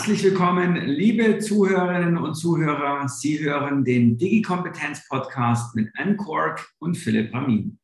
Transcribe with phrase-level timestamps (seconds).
[0.00, 3.06] Herzlich willkommen, liebe Zuhörerinnen und Zuhörer.
[3.06, 7.78] Sie hören den Digi-Kompetenz-Podcast mit Anne Kork und Philipp Ramin.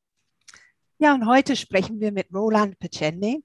[0.96, 3.44] Ja, und heute sprechen wir mit Roland Pecenni.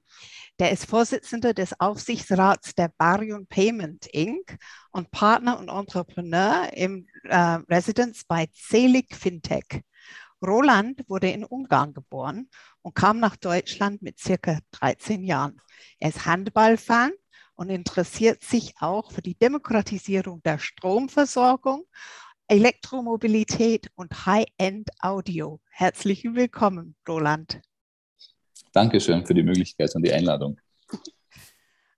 [0.58, 4.56] Der ist Vorsitzender des Aufsichtsrats der Barion Payment Inc.
[4.92, 7.36] und Partner und Entrepreneur im äh,
[7.70, 9.82] Residence bei Celic Fintech.
[10.42, 12.48] Roland wurde in Ungarn geboren
[12.84, 15.60] und kam nach Deutschland mit circa 13 Jahren.
[16.00, 17.12] Er ist Handballfan
[17.62, 21.86] und interessiert sich auch für die Demokratisierung der Stromversorgung,
[22.48, 25.60] Elektromobilität und High-End-Audio.
[25.70, 27.62] Herzlich willkommen, Roland.
[28.74, 30.60] Dankeschön für die Möglichkeit und die Einladung.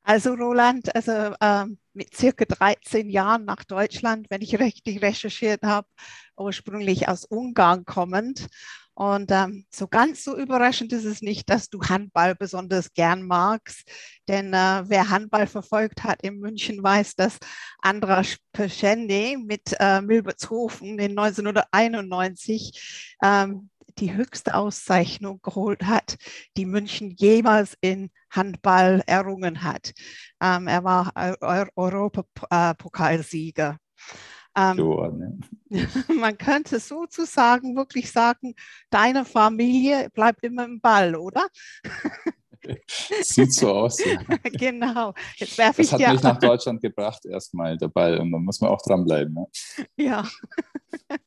[0.04, 5.88] Also Roland, also ähm, mit circa 13 Jahren nach Deutschland, wenn ich richtig recherchiert habe,
[6.36, 8.48] ursprünglich aus Ungarn kommend
[8.96, 13.90] und ähm, so ganz so überraschend ist es nicht, dass du Handball besonders gern magst.
[14.28, 17.40] Denn äh, wer Handball verfolgt hat in München, weiß, dass
[17.80, 26.18] Andras Peschende mit äh, Milbertshofen in 1991 ähm, die höchste Auszeichnung geholt hat,
[26.58, 29.94] die München jemals in Handball errungen hat.
[30.42, 31.14] Ähm, er war
[31.76, 33.78] Europapokalsieger.
[34.56, 35.88] Ähm, Johann, ja.
[36.20, 38.54] man könnte sozusagen wirklich sagen,
[38.92, 41.48] deine Familie bleibt immer im Ball, oder?
[42.88, 44.04] Sieht so aus.
[44.06, 44.22] Ja.
[44.44, 45.14] genau.
[45.36, 48.20] Jetzt werfe ich das hat mich nach Deutschland gebracht, erstmal der Ball.
[48.20, 49.34] Und da muss man auch dranbleiben.
[49.34, 49.46] Ne?
[49.98, 50.26] Ja.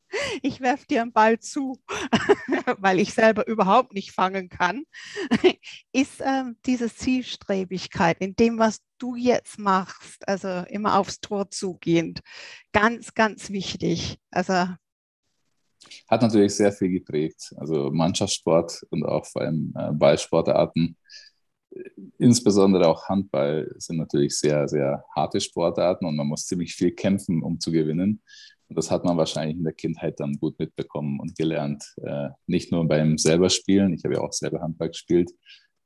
[0.43, 1.79] Ich werfe dir einen Ball zu,
[2.79, 4.85] weil ich selber überhaupt nicht fangen kann.
[5.93, 12.21] Ist ähm, diese Zielstrebigkeit in dem, was du jetzt machst, also immer aufs Tor zugehend,
[12.73, 14.19] ganz, ganz wichtig.
[14.31, 14.55] Also
[16.09, 17.53] hat natürlich sehr viel geprägt.
[17.59, 20.97] Also Mannschaftssport und auch vor allem äh, Ballsportarten
[22.19, 27.43] insbesondere auch Handball sind natürlich sehr, sehr harte Sportarten und man muss ziemlich viel kämpfen,
[27.43, 28.23] um zu gewinnen.
[28.69, 31.85] Das hat man wahrscheinlich in der Kindheit dann gut mitbekommen und gelernt.
[32.03, 35.31] Äh, nicht nur beim selber Spielen, ich habe ja auch selber Handball gespielt,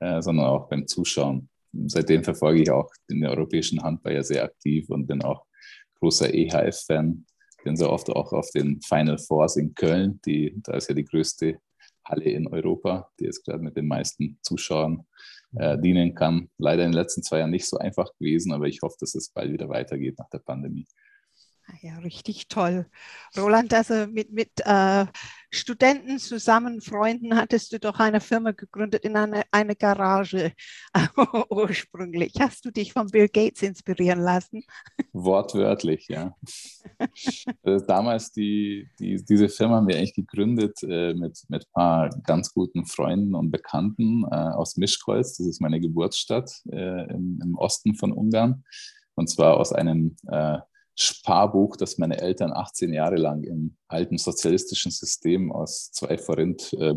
[0.00, 1.48] äh, sondern auch beim Zuschauen.
[1.86, 5.44] Seitdem verfolge ich auch den europäischen Handball ja sehr aktiv und bin auch
[6.00, 7.24] großer EHF-Fan.
[7.62, 10.18] Bin sehr oft auch auf den Final Fours in Köln.
[10.24, 11.58] Die, da ist ja die größte
[12.04, 15.06] Halle in Europa, die jetzt gerade mit den meisten Zuschauern
[15.56, 16.48] äh, dienen kann.
[16.58, 19.30] Leider in den letzten zwei Jahren nicht so einfach gewesen, aber ich hoffe, dass es
[19.30, 20.86] bald wieder weitergeht nach der Pandemie.
[21.70, 22.86] Ah ja, richtig toll.
[23.36, 25.06] Roland, also mit, mit äh,
[25.50, 30.52] Studenten zusammen, Freunden, hattest du doch eine Firma gegründet in eine, eine Garage
[31.48, 32.32] ursprünglich.
[32.40, 34.64] Hast du dich von Bill Gates inspirieren lassen?
[35.12, 36.34] Wortwörtlich, ja.
[37.62, 42.10] Äh, damals die, die, diese Firma haben wir eigentlich gegründet äh, mit, mit ein paar
[42.24, 45.36] ganz guten Freunden und Bekannten äh, aus Mischkreuz.
[45.36, 48.64] Das ist meine Geburtsstadt äh, im, im Osten von Ungarn.
[49.14, 50.58] Und zwar aus einem äh,
[51.02, 56.94] Sparbuch, das meine Eltern 18 Jahre lang im alten sozialistischen System aus zwei Forint äh,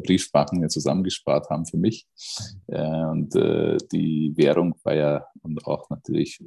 [0.68, 2.06] zusammengespart haben für mich.
[2.68, 6.44] Äh, und äh, die Währung war ja und auch natürlich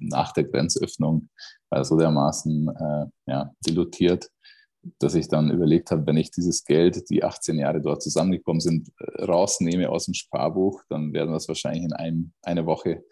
[0.00, 1.28] nach der Grenzöffnung
[1.70, 4.30] war so dermaßen äh, ja, dilutiert,
[4.98, 8.90] dass ich dann überlegt habe, wenn ich dieses Geld, die 18 Jahre dort zusammengekommen sind,
[8.98, 13.04] äh, rausnehme aus dem Sparbuch, dann werden wir es wahrscheinlich in einem, eine Woche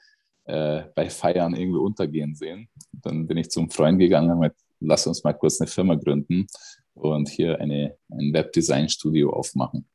[0.44, 2.68] äh, bei Feiern irgendwie untergehen sehen.
[2.92, 6.46] Dann bin ich zum Freund gegangen und gesagt, lass uns mal kurz eine Firma gründen
[6.94, 9.86] und hier eine, ein Webdesign-Studio aufmachen.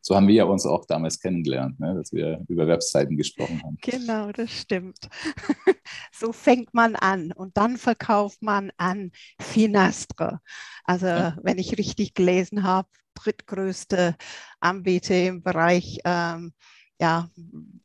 [0.00, 3.78] So haben wir ja uns auch damals kennengelernt, ne, dass wir über Webseiten gesprochen haben.
[3.82, 4.98] Genau, das stimmt.
[6.12, 10.40] so fängt man an und dann verkauft man an Finastre.
[10.84, 11.36] Also ja.
[11.42, 14.16] wenn ich richtig gelesen habe, drittgrößte
[14.58, 16.52] Anbieter im Bereich ähm,
[17.00, 17.30] ja,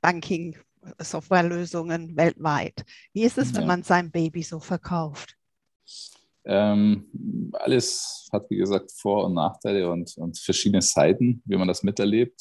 [0.02, 0.58] Banking,
[1.00, 2.86] Softwarelösungen weltweit.
[3.14, 3.68] Wie ist es, wenn ja.
[3.68, 5.36] man sein Baby so verkauft?
[6.46, 11.82] Ähm, alles hat, wie gesagt, Vor- und Nachteile und, und verschiedene Seiten, wie man das
[11.82, 12.40] miterlebt.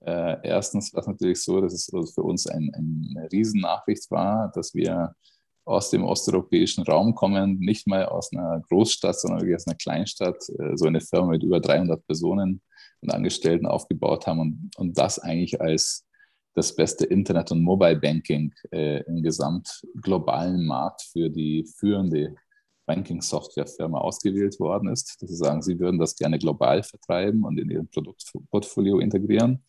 [0.00, 4.74] Äh, erstens war es natürlich so, dass es für uns ein, eine Riesennachricht war, dass
[4.74, 5.14] wir
[5.64, 10.48] aus dem osteuropäischen Raum kommen, nicht mal aus einer Großstadt, sondern wirklich aus einer Kleinstadt,
[10.58, 12.62] äh, so eine Firma mit über 300 Personen
[13.00, 16.07] und Angestellten aufgebaut haben und, und das eigentlich als
[16.58, 22.34] das beste Internet- und Mobile-Banking äh, im gesamt globalen Markt für die führende
[22.86, 25.22] Banking-Software-Firma ausgewählt worden ist.
[25.22, 29.64] Dass sie sagen, sie würden das gerne global vertreiben und in ihr Produktportfolio integrieren.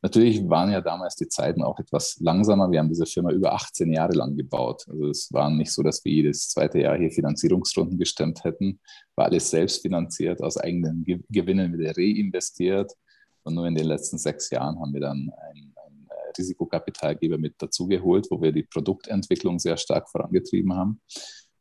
[0.00, 2.70] Natürlich waren ja damals die Zeiten auch etwas langsamer.
[2.70, 4.84] Wir haben diese Firma über 18 Jahre lang gebaut.
[4.88, 8.80] Also es war nicht so, dass wir jedes zweite Jahr hier Finanzierungsrunden gestemmt hätten.
[9.14, 12.92] War alles selbst finanziert, aus eigenen Gewinnen wieder reinvestiert.
[13.44, 15.63] Und nur in den letzten sechs Jahren haben wir dann ein
[16.38, 21.00] Risikokapitalgeber mit dazugeholt, wo wir die Produktentwicklung sehr stark vorangetrieben haben.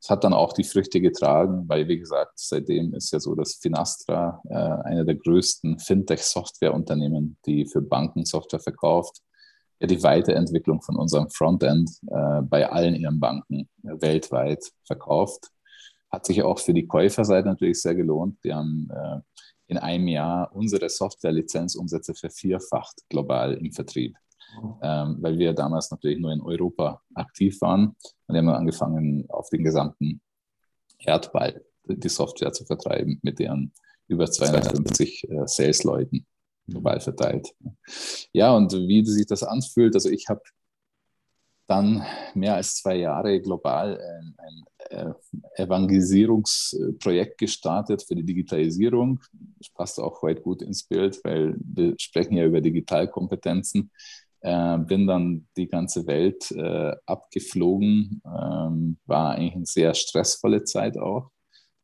[0.01, 3.55] Es hat dann auch die Früchte getragen, weil, wie gesagt, seitdem ist ja so, dass
[3.55, 9.21] Finastra, äh, einer der größten Fintech-Softwareunternehmen, die für Banken Software verkauft,
[9.83, 15.49] ja die Weiterentwicklung von unserem Frontend äh, bei allen ihren Banken äh, weltweit verkauft.
[16.09, 18.37] Hat sich auch für die Käuferseite natürlich sehr gelohnt.
[18.43, 19.19] Die haben äh,
[19.67, 24.15] in einem Jahr unsere Software-Lizenzumsätze vervierfacht global im Vertrieb.
[24.81, 27.95] Ähm, weil wir damals natürlich nur in Europa aktiv waren
[28.27, 30.21] und haben angefangen, auf den gesamten
[30.99, 33.73] Erdball die Software zu vertreiben mit deren
[34.07, 36.25] über 250 äh, Sales-Leuten
[36.67, 37.53] global verteilt.
[38.31, 40.41] Ja, und wie sich das anfühlt, also ich habe
[41.67, 49.21] dann mehr als zwei Jahre global ein, ein äh, Evangelisierungsprojekt gestartet für die Digitalisierung.
[49.57, 53.91] Das passt auch heute gut ins Bild, weil wir sprechen ja über Digitalkompetenzen.
[54.43, 58.21] Äh, bin dann die ganze Welt äh, abgeflogen.
[58.25, 61.31] Ähm, war eigentlich eine sehr stressvolle Zeit auch.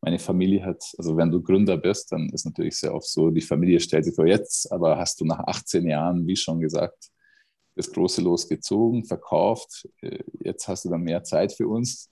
[0.01, 3.41] Meine Familie hat, also wenn du Gründer bist, dann ist natürlich sehr oft so, die
[3.41, 7.09] Familie stellt sich vor, jetzt aber hast du nach 18 Jahren, wie schon gesagt,
[7.75, 9.87] das große Los gezogen, verkauft.
[10.01, 12.11] Äh, jetzt hast du dann mehr Zeit für uns.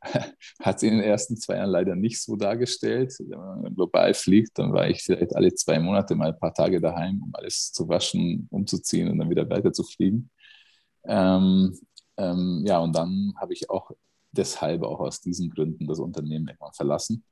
[0.60, 3.14] Hat sich in den ersten zwei Jahren leider nicht so dargestellt.
[3.18, 6.80] Wenn man global fliegt, dann war ich vielleicht alle zwei Monate mal ein paar Tage
[6.80, 10.30] daheim, um alles zu waschen, umzuziehen und dann wieder weiter zu fliegen.
[11.04, 11.76] Ähm,
[12.16, 13.90] ähm, ja, und dann habe ich auch
[14.32, 17.24] deshalb auch aus diesen Gründen das Unternehmen irgendwann verlassen.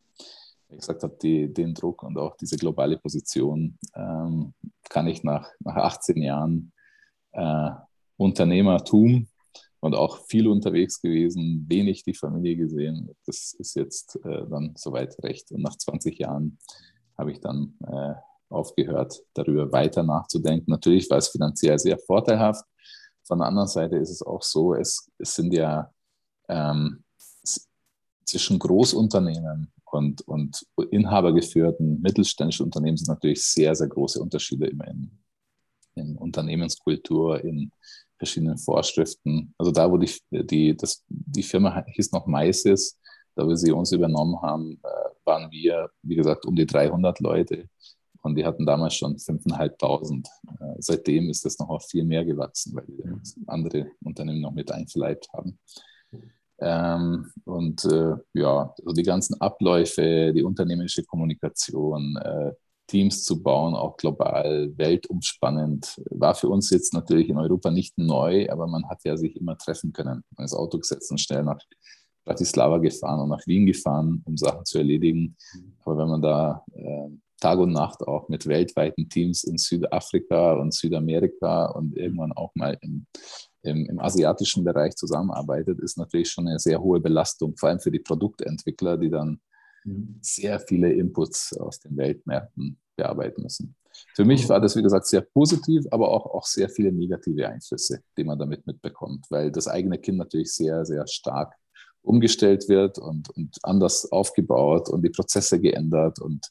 [0.68, 4.54] Wie gesagt habe, den Druck und auch diese globale Position ähm,
[4.88, 6.72] kann ich nach, nach 18 Jahren
[7.32, 7.70] äh,
[8.16, 9.28] Unternehmertum
[9.86, 13.10] und auch viel unterwegs gewesen, wenig die Familie gesehen.
[13.24, 15.50] Das ist jetzt äh, dann soweit recht.
[15.52, 16.58] Und nach 20 Jahren
[17.16, 18.14] habe ich dann äh,
[18.48, 20.70] aufgehört, darüber weiter nachzudenken.
[20.70, 22.64] Natürlich war es finanziell sehr vorteilhaft.
[23.24, 25.90] Von der anderen Seite ist es auch so, es, es sind ja
[26.48, 27.02] ähm,
[28.24, 35.10] zwischen Großunternehmen und, und inhabergeführten mittelständischen Unternehmen sind natürlich sehr, sehr große Unterschiede in,
[35.94, 37.70] in Unternehmenskultur, in
[38.18, 39.54] verschiedenen Vorschriften.
[39.58, 42.98] Also da, wo die, die, das, die Firma hieß noch Maisis,
[43.34, 47.68] da wir sie uns übernommen haben, äh, waren wir, wie gesagt, um die 300 Leute
[48.26, 50.26] und die hatten damals schon 5.500.
[50.60, 54.72] Äh, seitdem ist das noch auf viel mehr gewachsen, weil wir andere Unternehmen noch mit
[54.72, 55.58] einverleibt haben.
[56.58, 62.52] Ähm, und äh, ja, also die ganzen Abläufe, die unternehmerische Kommunikation, äh,
[62.86, 66.00] Teams zu bauen, auch global, weltumspannend.
[66.10, 69.58] War für uns jetzt natürlich in Europa nicht neu, aber man hat ja sich immer
[69.58, 70.22] treffen können.
[70.36, 71.58] Man ist Auto gesetzt und schnell nach
[72.24, 75.36] Bratislava gefahren und nach Wien gefahren, um Sachen zu erledigen.
[75.84, 77.08] Aber wenn man da äh,
[77.40, 82.78] Tag und Nacht auch mit weltweiten Teams in Südafrika und Südamerika und irgendwann auch mal
[82.80, 83.06] im,
[83.62, 87.90] im, im, asiatischen Bereich zusammenarbeitet, ist natürlich schon eine sehr hohe Belastung, vor allem für
[87.90, 89.40] die Produktentwickler, die dann
[90.20, 93.76] sehr viele Inputs aus den Weltmärkten bearbeiten müssen.
[94.14, 98.00] Für mich war das, wie gesagt, sehr positiv, aber auch, auch sehr viele negative Einflüsse,
[98.16, 101.54] die man damit mitbekommt, weil das eigene Kind natürlich sehr, sehr stark
[102.02, 106.50] umgestellt wird und, und anders aufgebaut und die Prozesse geändert und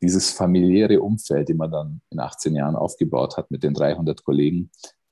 [0.00, 4.70] dieses familiäre Umfeld, die man dann in 18 Jahren aufgebaut hat mit den 300 Kollegen,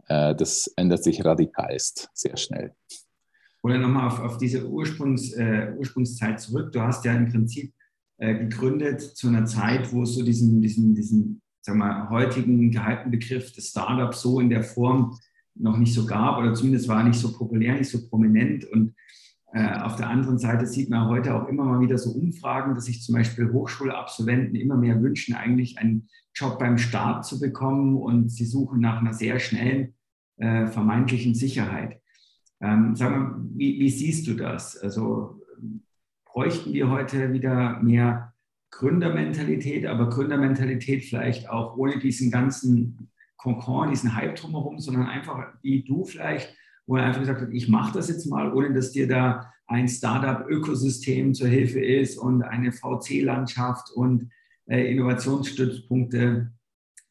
[0.08, 2.74] äh, das ändert sich radikalst sehr schnell.
[3.66, 6.70] Oder nochmal auf, auf diese Ursprungs, äh, Ursprungszeit zurück.
[6.70, 7.72] Du hast ja im Prinzip
[8.18, 13.10] äh, gegründet zu einer Zeit, wo es so diesen, diesen, diesen sagen wir, heutigen gehaltenen
[13.10, 15.18] Begriff des Startups so in der Form
[15.56, 18.64] noch nicht so gab oder zumindest war nicht so populär, nicht so prominent.
[18.66, 18.94] Und
[19.52, 22.84] äh, auf der anderen Seite sieht man heute auch immer mal wieder so Umfragen, dass
[22.84, 28.30] sich zum Beispiel Hochschulabsolventen immer mehr wünschen, eigentlich einen Job beim Staat zu bekommen und
[28.30, 29.94] sie suchen nach einer sehr schnellen
[30.36, 32.00] äh, vermeintlichen Sicherheit.
[32.60, 34.76] Ähm, sag mal, wie, wie, siehst du das?
[34.78, 35.42] Also
[36.24, 38.34] bräuchten wir heute wieder mehr
[38.70, 45.82] Gründermentalität, aber Gründermentalität vielleicht auch ohne diesen ganzen Konkord, diesen Hype drumherum, sondern einfach wie
[45.82, 46.54] du vielleicht,
[46.86, 49.88] wo er einfach gesagt hat, ich mache das jetzt mal, ohne dass dir da ein
[49.88, 54.30] Startup-Ökosystem zur Hilfe ist und eine VC-Landschaft und
[54.66, 56.52] äh, Innovationsstützpunkte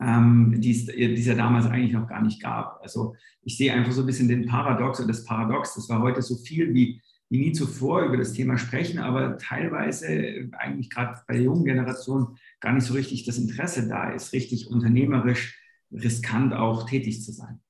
[0.02, 2.80] ähm, die es ja damals eigentlich noch gar nicht gab.
[2.82, 6.22] Also ich sehe einfach so ein bisschen den Paradox oder das Paradox, das war heute
[6.22, 11.36] so viel wie, wie nie zuvor über das Thema sprechen, aber teilweise eigentlich gerade bei
[11.36, 15.60] der jungen Generation gar nicht so richtig das Interesse da ist, richtig unternehmerisch
[15.92, 17.62] riskant auch tätig zu sein.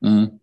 [0.00, 0.40] Mhm.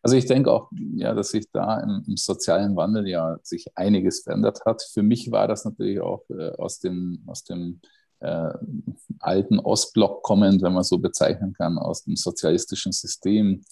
[0.00, 4.22] Also ich denke auch, ja, dass sich da im, im, sozialen Wandel ja sich einiges
[4.22, 4.82] verändert hat.
[4.94, 7.80] Für mich war das natürlich auch äh, aus dem, aus dem
[8.22, 8.52] äh,
[9.18, 13.64] alten Ostblock kommend, wenn man so bezeichnen kann, aus dem sozialistischen System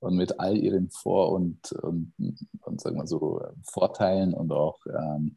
[0.00, 2.12] und mit all ihren Vor- und, und,
[2.60, 5.36] und sagen wir so, Vorteilen und auch ähm,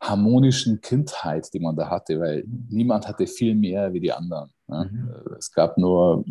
[0.00, 4.50] harmonischen Kindheit, die man da hatte, weil niemand hatte viel mehr wie die anderen.
[4.66, 4.90] Ne?
[4.90, 5.36] Mhm.
[5.38, 6.24] Es gab nur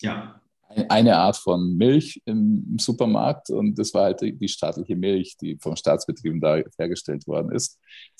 [0.00, 0.40] ja
[0.88, 5.76] eine Art von Milch im Supermarkt und das war halt die staatliche Milch, die vom
[5.76, 7.78] Staatsbetrieben da hergestellt worden ist.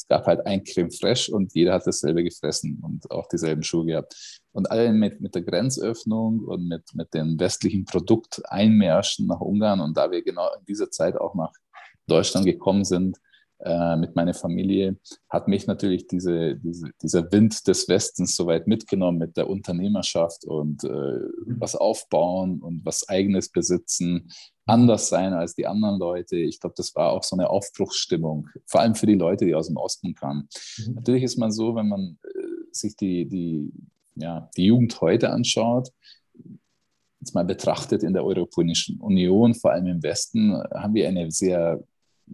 [0.08, 4.42] Gab halt ein Creme Fraiche und jeder hat dasselbe gefressen und auch dieselben Schuhe gehabt.
[4.52, 9.96] Und alle mit, mit der Grenzöffnung und mit, mit den westlichen Produkteinmärschen nach Ungarn und
[9.96, 11.52] da wir genau in dieser Zeit auch nach
[12.06, 13.18] Deutschland gekommen sind,
[13.60, 14.96] äh, mit meiner Familie,
[15.28, 20.44] hat mich natürlich diese, diese, dieser Wind des Westens so weit mitgenommen mit der Unternehmerschaft
[20.44, 21.56] und äh, mhm.
[21.58, 24.30] was aufbauen und was eigenes besitzen,
[24.64, 26.36] anders sein als die anderen Leute.
[26.36, 29.66] Ich glaube, das war auch so eine Aufbruchsstimmung, vor allem für die Leute, die aus
[29.66, 30.48] dem Osten kamen.
[30.78, 30.94] Mhm.
[30.94, 32.28] Natürlich ist man so, wenn man äh,
[32.70, 33.72] sich die, die,
[34.14, 35.88] ja, die Jugend heute anschaut,
[37.20, 41.82] jetzt mal betrachtet in der Europäischen Union, vor allem im Westen, haben wir eine sehr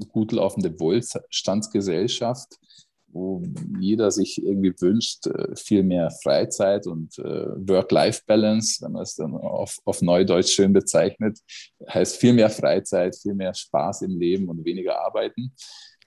[0.08, 2.58] gut laufende Wohlstandsgesellschaft,
[3.08, 3.42] wo
[3.78, 9.34] jeder sich irgendwie wünscht, äh, viel mehr Freizeit und äh, Work-Life-Balance, wenn man es dann
[9.34, 11.38] auf, auf Neudeutsch schön bezeichnet,
[11.88, 15.54] heißt viel mehr Freizeit, viel mehr Spaß im Leben und weniger arbeiten.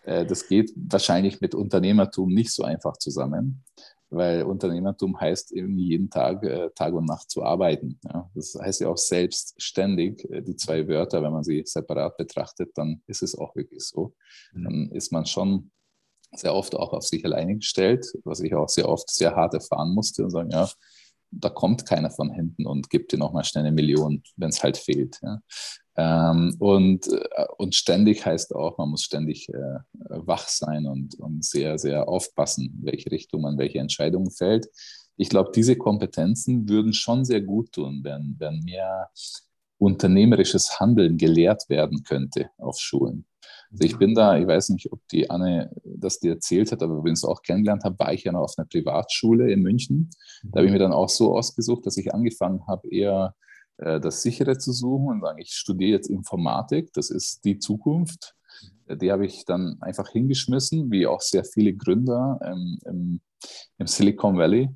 [0.04, 3.64] Äh, das geht wahrscheinlich mit Unternehmertum nicht so einfach zusammen
[4.10, 8.00] weil Unternehmertum heißt irgendwie jeden Tag, äh, Tag und Nacht zu arbeiten.
[8.06, 8.30] Ja.
[8.36, 13.02] Das heißt ja auch selbstständig, äh, die zwei Wörter, wenn man sie separat betrachtet, dann
[13.08, 14.16] ist es auch wirklich so.
[14.54, 14.64] Mhm.
[14.64, 15.72] Dann ist man schon
[16.36, 19.94] sehr oft auch auf sich alleine gestellt, was ich auch sehr oft sehr hart erfahren
[19.94, 20.70] musste und sagen, ja,
[21.32, 24.78] da kommt keiner von hinten und gibt dir nochmal schnell eine Million, wenn es halt
[24.78, 25.20] fehlt.
[25.22, 25.40] Ja.
[25.98, 31.44] Ähm, und, äh, und ständig heißt auch, man muss ständig äh, wach sein und, und
[31.44, 34.68] sehr, sehr aufpassen, welche Richtung man welche Entscheidungen fällt.
[35.18, 39.10] Ich glaube, diese Kompetenzen würden schon sehr gut tun, wenn, wenn mehr
[39.80, 43.26] unternehmerisches Handeln gelehrt werden könnte auf Schulen.
[43.72, 47.04] Also ich bin da, ich weiß nicht, ob die Anne das dir erzählt hat, aber
[47.12, 50.10] es auch kennengelernt habe, war ich ja noch auf einer Privatschule in München.
[50.44, 53.36] Da habe ich mir dann auch so ausgesucht, dass ich angefangen habe, eher
[53.78, 58.36] das Sichere zu suchen und sagen, ich studiere jetzt Informatik, das ist die Zukunft.
[58.90, 63.22] Die habe ich dann einfach hingeschmissen, wie auch sehr viele Gründer ähm, im,
[63.78, 64.70] im Silicon Valley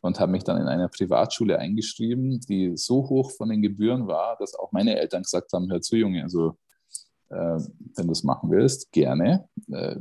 [0.00, 4.36] und habe mich dann in einer Privatschule eingeschrieben, die so hoch von den Gebühren war,
[4.38, 6.56] dass auch meine Eltern gesagt haben, hör zu Junge, also
[7.30, 7.58] äh,
[7.96, 9.96] wenn du es machen willst, gerne, äh,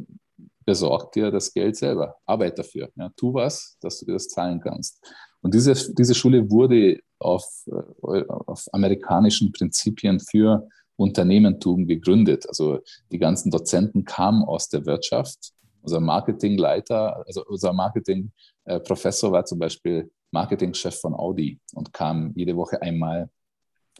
[0.66, 4.60] besorg dir das Geld selber, arbeit dafür, ja, tu was, dass du dir das zahlen
[4.60, 5.02] kannst.
[5.42, 10.68] Und diese, diese Schule wurde auf, äh, auf amerikanischen Prinzipien für
[10.98, 12.48] Unternehmertum gegründet.
[12.48, 12.80] Also
[13.12, 15.54] die ganzen Dozenten kamen aus der Wirtschaft.
[15.82, 22.82] Unser Marketingleiter, also unser Marketingprofessor war zum Beispiel Marketingchef von Audi und kam jede Woche
[22.82, 23.30] einmal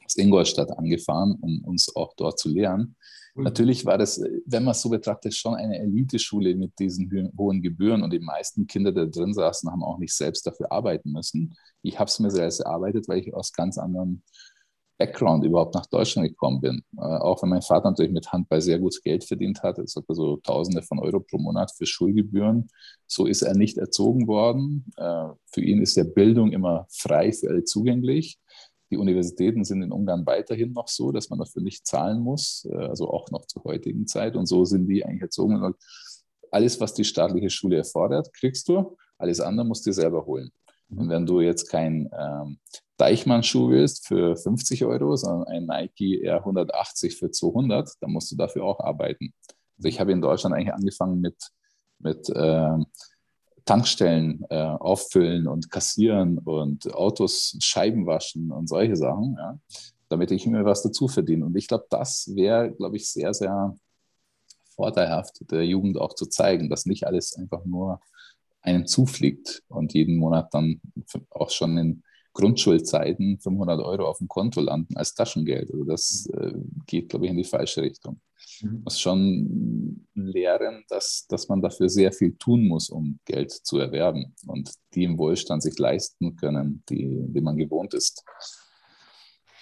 [0.04, 2.96] aus Ingolstadt angefahren, um uns auch dort zu lehren.
[3.38, 8.04] Natürlich war das, wenn man es so betrachtet, schon eine Eliteschule mit diesen hohen Gebühren
[8.04, 11.56] und die meisten Kinder, die da drin saßen, haben auch nicht selbst dafür arbeiten müssen.
[11.82, 14.24] Ich habe es mir selbst erarbeitet, weil ich aus ganz anderen
[14.98, 16.84] Background überhaupt nach Deutschland gekommen bin.
[16.98, 20.38] Äh, auch wenn mein Vater natürlich mit Handball sehr gut Geld verdient hat, ich so
[20.38, 22.68] Tausende von Euro pro Monat für Schulgebühren,
[23.06, 24.86] so ist er nicht erzogen worden.
[24.98, 28.40] Äh, für ihn ist ja Bildung immer frei für alle zugänglich.
[28.90, 32.76] Die Universitäten sind in Ungarn weiterhin noch so, dass man dafür nicht zahlen muss, äh,
[32.76, 34.36] also auch noch zur heutigen Zeit.
[34.36, 35.74] Und so sind die eigentlich erzogen.
[36.52, 38.96] Alles, was die staatliche Schule erfordert, kriegst du.
[39.18, 40.52] Alles andere musst du dir selber holen.
[40.90, 40.98] Mhm.
[41.00, 42.60] Und wenn du jetzt kein ähm,
[42.98, 48.64] Deichmann-Schuh willst für 50 Euro, sondern ein Nike R180 für 200, dann musst du dafür
[48.64, 49.34] auch arbeiten.
[49.78, 51.36] Also ich habe in Deutschland eigentlich angefangen mit,
[52.00, 52.88] mit ähm,
[53.68, 59.60] Tankstellen äh, auffüllen und kassieren und Autos Scheiben waschen und solche Sachen, ja,
[60.10, 61.46] damit ich mir was dazu verdiene.
[61.46, 63.76] Und ich glaube, das wäre, glaube ich, sehr, sehr
[64.76, 68.00] vorteilhaft, der Jugend auch zu zeigen, dass nicht alles einfach nur
[68.62, 70.82] einem zufliegt und jeden Monat dann
[71.30, 72.04] auch schon in
[72.38, 75.72] Grundschulzeiten 500 Euro auf dem Konto landen als Taschengeld.
[75.72, 76.54] Also das äh,
[76.86, 78.22] geht, glaube ich, in die falsche Richtung.
[78.62, 78.82] Mhm.
[78.84, 84.36] muss schon lehren, dass, dass man dafür sehr viel tun muss, um Geld zu erwerben
[84.46, 88.24] und die im Wohlstand sich leisten können, die, die man gewohnt ist.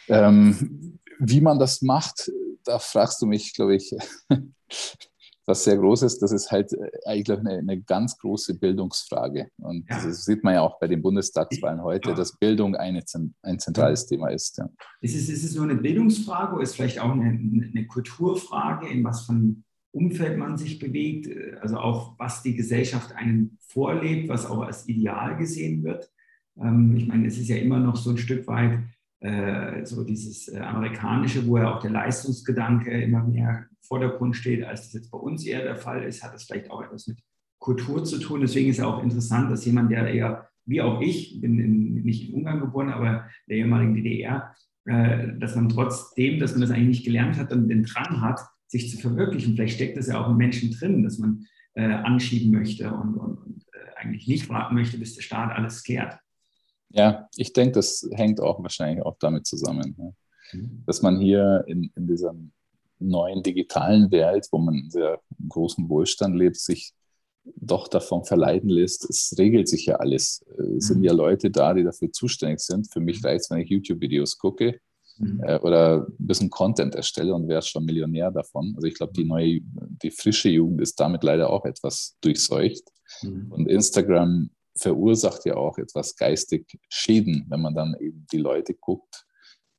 [0.10, 2.30] Ähm, wie man das macht,
[2.66, 3.96] da fragst du mich, glaube ich,
[5.46, 9.50] was sehr groß ist, das ist halt äh, eigentlich eine, eine ganz große Bildungsfrage.
[9.58, 10.04] Und ja.
[10.04, 12.16] das sieht man ja auch bei den Bundestagswahlen heute, ja.
[12.16, 13.04] dass Bildung eine,
[13.44, 14.06] ein zentrales.
[14.08, 14.58] Thema ist.
[14.58, 14.70] Ja.
[15.02, 18.88] Ist, es, ist es nur eine Bildungsfrage oder ist es vielleicht auch eine, eine Kulturfrage?
[18.88, 21.30] In was von Umfeld man sich bewegt,
[21.62, 26.12] also auch was die Gesellschaft einen vorlebt, was auch als Ideal gesehen wird.
[26.60, 28.80] Ähm, ich meine, es ist ja immer noch so ein Stück weit
[29.86, 34.84] so dieses äh, amerikanische, wo ja auch der Leistungsgedanke immer mehr im Vordergrund steht, als
[34.84, 37.20] das jetzt bei uns eher der Fall ist, hat das vielleicht auch etwas mit
[37.60, 38.42] Kultur zu tun.
[38.42, 42.30] Deswegen ist es auch interessant, dass jemand, der eher, wie auch ich, bin in, nicht
[42.30, 44.54] in Ungarn geboren, aber der ehemaligen DDR,
[44.86, 48.40] äh, dass man trotzdem, dass man das eigentlich nicht gelernt hat und den Drang hat,
[48.68, 49.56] sich zu verwirklichen.
[49.56, 53.38] Vielleicht steckt das ja auch im Menschen drin, dass man äh, anschieben möchte und, und,
[53.38, 56.20] und äh, eigentlich nicht warten möchte, bis der Staat alles klärt.
[56.90, 60.60] Ja, ich denke, das hängt auch wahrscheinlich auch damit zusammen, ja.
[60.60, 60.84] mhm.
[60.86, 62.36] dass man hier in, in dieser
[63.00, 66.94] neuen digitalen Welt, wo man in sehr großen Wohlstand lebt, sich
[67.56, 70.44] doch davon verleiten lässt, es regelt sich ja alles.
[70.78, 71.04] Es sind mhm.
[71.04, 72.92] ja Leute da, die dafür zuständig sind.
[72.92, 74.80] Für mich reicht es, wenn ich YouTube-Videos gucke
[75.18, 75.42] mhm.
[75.44, 78.74] äh, oder ein bisschen Content erstelle und wäre schon Millionär davon.
[78.76, 82.84] Also ich glaube, die neue, die frische Jugend ist damit leider auch etwas durchseucht.
[83.22, 83.52] Mhm.
[83.52, 89.26] Und Instagram verursacht ja auch etwas geistig Schäden, wenn man dann eben die Leute guckt,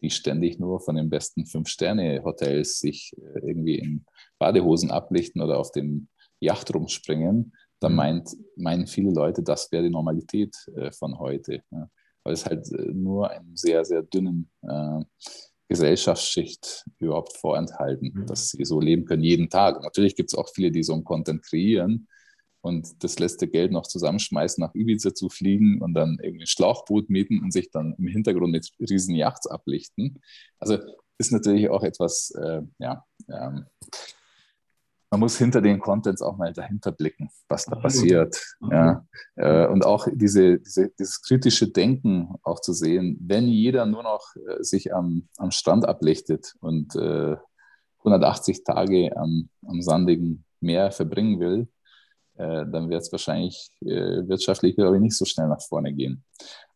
[0.02, 4.04] die ständig nur von den besten Fünf-Sterne-Hotels sich äh, irgendwie in
[4.38, 6.08] Badehosen ablichten oder auf dem
[6.40, 7.96] Yacht rumspringen, dann mhm.
[7.96, 11.62] meint, meinen viele Leute, das wäre die Normalität äh, von heute.
[11.70, 11.88] Ja.
[12.24, 15.00] Weil es halt äh, nur einen sehr, sehr dünnen äh,
[15.68, 18.26] Gesellschaftsschicht überhaupt vorenthalten, mhm.
[18.26, 19.82] dass sie so leben können jeden Tag.
[19.82, 22.08] Natürlich gibt es auch viele, die so einen Content kreieren,
[22.66, 27.08] und das letzte Geld noch zusammenschmeißen, nach Ibiza zu fliegen und dann irgendwie ein Schlauchboot
[27.08, 30.20] mieten und sich dann im Hintergrund mit riesen Yachts ablichten.
[30.58, 30.78] Also
[31.16, 33.66] ist natürlich auch etwas, äh, ja, ähm,
[35.12, 38.36] man muss hinter den Contents auch mal dahinter blicken, was da passiert.
[38.68, 39.06] Ja.
[39.36, 44.34] Äh, und auch diese, diese, dieses kritische Denken auch zu sehen, wenn jeder nur noch
[44.34, 47.36] äh, sich am, am Strand ablichtet und äh,
[47.98, 51.75] 180 Tage am, am sandigen Meer verbringen will, äh,
[52.36, 56.24] dann wird es wahrscheinlich äh, wirtschaftlich, glaube ich, nicht so schnell nach vorne gehen.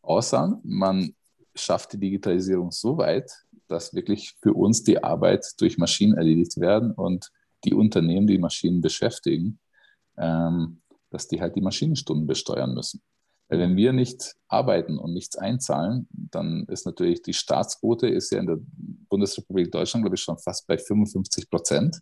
[0.01, 1.13] Außer man
[1.55, 3.31] schafft die Digitalisierung so weit,
[3.67, 7.31] dass wirklich für uns die Arbeit durch Maschinen erledigt werden und
[7.63, 9.59] die Unternehmen, die Maschinen beschäftigen,
[10.17, 13.01] ähm, dass die halt die Maschinenstunden besteuern müssen.
[13.47, 18.39] Weil wenn wir nicht arbeiten und nichts einzahlen, dann ist natürlich die Staatsquote ist ja
[18.39, 18.57] in der
[19.09, 21.99] Bundesrepublik Deutschland, glaube ich, schon fast bei 55 Prozent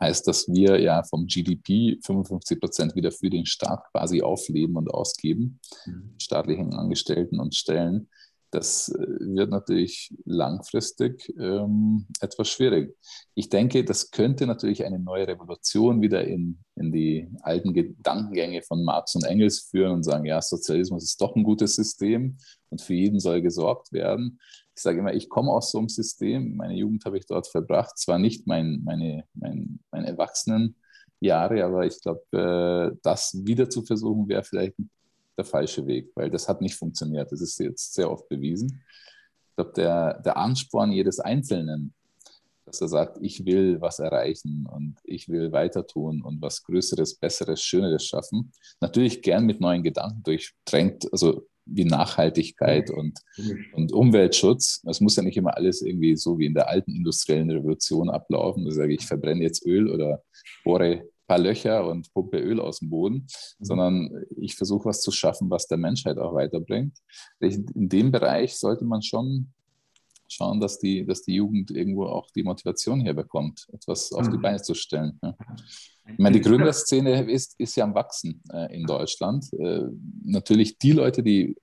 [0.00, 4.92] heißt, dass wir ja vom GDP 55 Prozent wieder für den Staat quasi aufleben und
[4.92, 6.14] ausgeben, mhm.
[6.18, 8.08] staatlichen Angestellten und Stellen.
[8.52, 12.96] Das äh, wird natürlich langfristig ähm, etwas schwierig.
[13.34, 18.84] Ich denke, das könnte natürlich eine neue Revolution wieder in, in die alten Gedankengänge von
[18.84, 22.38] Marx und Engels führen und sagen, ja, Sozialismus ist doch ein gutes System
[22.70, 24.40] und für jeden soll gesorgt werden
[24.80, 26.56] ich sage immer, ich komme aus so einem System.
[26.56, 27.98] Meine Jugend habe ich dort verbracht.
[27.98, 34.26] Zwar nicht mein, meine, mein, meine Erwachsenenjahre, aber ich glaube, äh, das wieder zu versuchen,
[34.26, 34.76] wäre vielleicht
[35.36, 37.30] der falsche Weg, weil das hat nicht funktioniert.
[37.30, 38.82] Das ist jetzt sehr oft bewiesen.
[39.50, 41.92] Ich glaube, der, der Ansporn jedes Einzelnen,
[42.64, 47.16] dass er sagt, ich will was erreichen und ich will weiter tun und was Größeres,
[47.16, 48.50] Besseres, Schöneres schaffen.
[48.80, 53.18] Natürlich gern mit neuen Gedanken durchdrängt, also wie Nachhaltigkeit und,
[53.72, 54.82] und Umweltschutz.
[54.88, 58.64] Es muss ja nicht immer alles irgendwie so wie in der alten industriellen Revolution ablaufen.
[58.64, 60.22] Da sage ich, ich verbrenne jetzt Öl oder
[60.64, 63.64] bohre ein paar Löcher und pumpe Öl aus dem Boden, mhm.
[63.64, 66.98] sondern ich versuche was zu schaffen, was der Menschheit auch weiterbringt.
[67.40, 69.52] In dem Bereich sollte man schon
[70.32, 74.42] schauen, dass die, dass die Jugend irgendwo auch die Motivation herbekommt, etwas auf die mhm.
[74.42, 75.18] Beine zu stellen.
[75.22, 75.36] Ja.
[76.12, 79.52] Ich meine, die Gründerszene ist, ist ja am Wachsen äh, in Deutschland.
[79.52, 79.84] Äh,
[80.24, 81.56] natürlich die Leute, die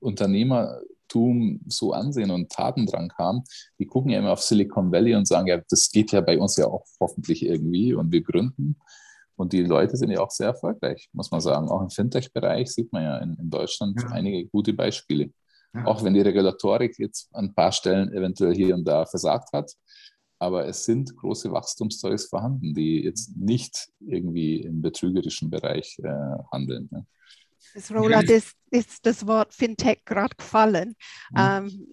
[0.00, 3.42] Unternehmertum so ansehen und Tatendrang haben,
[3.78, 6.56] die gucken ja immer auf Silicon Valley und sagen, ja, das geht ja bei uns
[6.56, 8.76] ja auch hoffentlich irgendwie und wir gründen.
[9.36, 11.68] Und die Leute sind ja auch sehr erfolgreich, muss man sagen.
[11.68, 14.08] Auch im Fintech-Bereich sieht man ja in, in Deutschland ja.
[14.10, 15.30] einige gute Beispiele.
[15.74, 15.86] Ja.
[15.86, 19.72] Auch wenn die Regulatorik jetzt an ein paar Stellen eventuell hier und da versagt hat.
[20.38, 26.08] Aber es sind große Wachstumsstories vorhanden, die jetzt nicht irgendwie im betrügerischen Bereich äh,
[26.52, 26.88] handeln.
[26.90, 27.06] Ne?
[27.74, 30.94] Das Roland ist, ist das Wort Fintech gerade gefallen.
[31.30, 31.36] Mhm.
[31.38, 31.86] Ähm,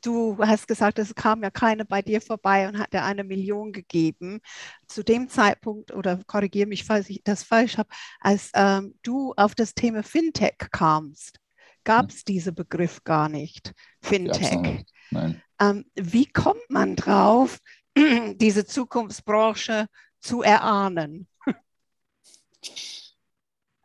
[0.00, 3.72] du hast gesagt, es kam ja keiner bei dir vorbei und hat dir eine Million
[3.72, 4.40] gegeben.
[4.86, 7.88] Zu dem Zeitpunkt, oder korrigiere mich, falls ich das falsch habe,
[8.20, 11.38] als ähm, du auf das Thema Fintech kamst,
[11.84, 14.84] gab es diesen Begriff gar nicht, Fintech.
[15.10, 15.42] Nein.
[15.60, 17.58] Ähm, wie kommt man drauf,
[18.34, 19.86] diese Zukunftsbranche
[20.20, 21.28] zu erahnen?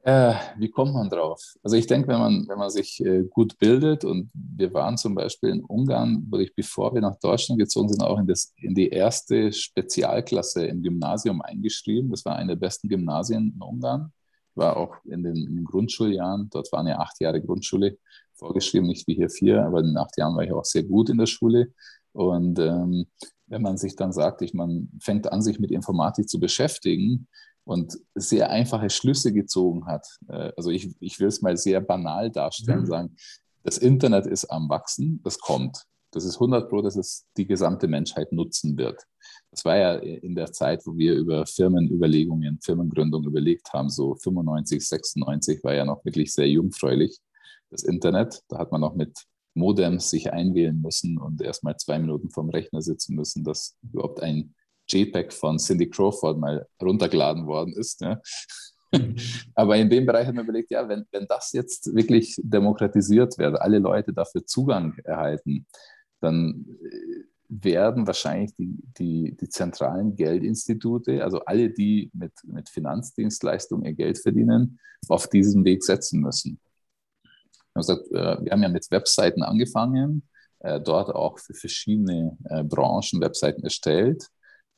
[0.02, 1.56] Äh, wie kommt man drauf?
[1.62, 5.14] Also ich denke, wenn man, wenn man sich äh, gut bildet und wir waren zum
[5.14, 8.74] Beispiel in Ungarn, wurde ich, bevor wir nach Deutschland gezogen sind, auch in, das, in
[8.74, 12.10] die erste Spezialklasse im Gymnasium eingeschrieben.
[12.12, 14.14] Das war eine der besten Gymnasien in Ungarn.
[14.56, 17.98] War auch in den, in den Grundschuljahren, dort war eine acht Jahre Grundschule
[18.36, 21.10] vorgeschrieben, nicht wie hier vier, aber in den acht Jahren war ich auch sehr gut
[21.10, 21.74] in der Schule.
[22.14, 23.08] Und ähm,
[23.48, 27.28] wenn man sich dann sagt, ich, man fängt an, sich mit Informatik zu beschäftigen,
[27.70, 30.08] und sehr einfache Schlüsse gezogen hat.
[30.28, 32.88] Äh, also ich, ich will es mal sehr banal darstellen, mhm.
[32.88, 33.16] sagen,
[33.64, 35.84] das Internet ist am Wachsen, das kommt.
[36.12, 39.04] Das ist 100 Pro, dass es die gesamte Menschheit nutzen wird.
[39.52, 44.88] Das war ja in der Zeit, wo wir über Firmenüberlegungen, Firmengründung überlegt haben, so 95,
[44.88, 47.20] 96 war ja noch wirklich sehr jungfräulich,
[47.70, 48.42] das Internet.
[48.50, 52.82] Da hat man noch mit Modems sich einwählen müssen und erstmal zwei Minuten vom Rechner
[52.82, 54.56] sitzen müssen, dass überhaupt ein
[54.88, 58.02] JPEG von Cindy Crawford mal runtergeladen worden ist.
[58.02, 58.18] Mhm.
[59.56, 63.62] Aber in dem Bereich hat man überlegt, ja, wenn, wenn das jetzt wirklich demokratisiert wird,
[63.62, 65.68] alle Leute dafür Zugang erhalten,
[66.20, 73.86] dann äh, werden wahrscheinlich die, die, die zentralen Geldinstitute, also alle, die mit, mit Finanzdienstleistungen
[73.86, 76.60] ihr Geld verdienen, auf diesen Weg setzen müssen.
[77.74, 80.28] Also, wir haben ja mit Webseiten angefangen,
[80.60, 84.28] äh, dort auch für verschiedene Branchen Webseiten erstellt.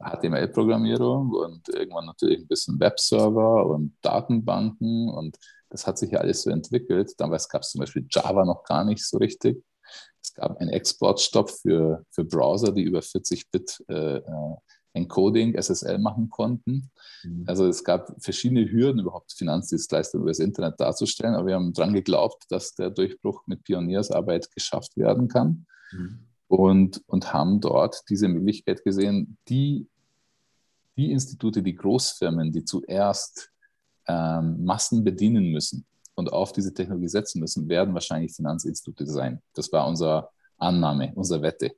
[0.03, 5.37] HTML-Programmierung und irgendwann natürlich ein bisschen Webserver und Datenbanken und
[5.69, 7.13] das hat sich ja alles so entwickelt.
[7.17, 9.63] Damals gab es zum Beispiel Java noch gar nicht so richtig.
[10.21, 14.55] Es gab einen Exportstopp für, für Browser, die über 40-Bit äh, äh,
[14.93, 16.91] Encoding, SSL machen konnten.
[17.23, 17.45] Mhm.
[17.47, 21.93] Also es gab verschiedene Hürden, überhaupt Finanzdienstleistungen über das Internet darzustellen, aber wir haben daran
[21.93, 25.65] geglaubt, dass der Durchbruch mit Pioniersarbeit geschafft werden kann.
[25.91, 29.87] Mhm und, und haben dort diese Möglichkeit gesehen, die,
[30.97, 33.51] die Institute, die Großfirmen, die zuerst
[34.05, 39.41] ähm, Massen bedienen müssen und auf diese Technologie setzen müssen, werden wahrscheinlich Finanzinstitute sein.
[39.53, 41.71] Das war unsere Annahme, unsere Wette.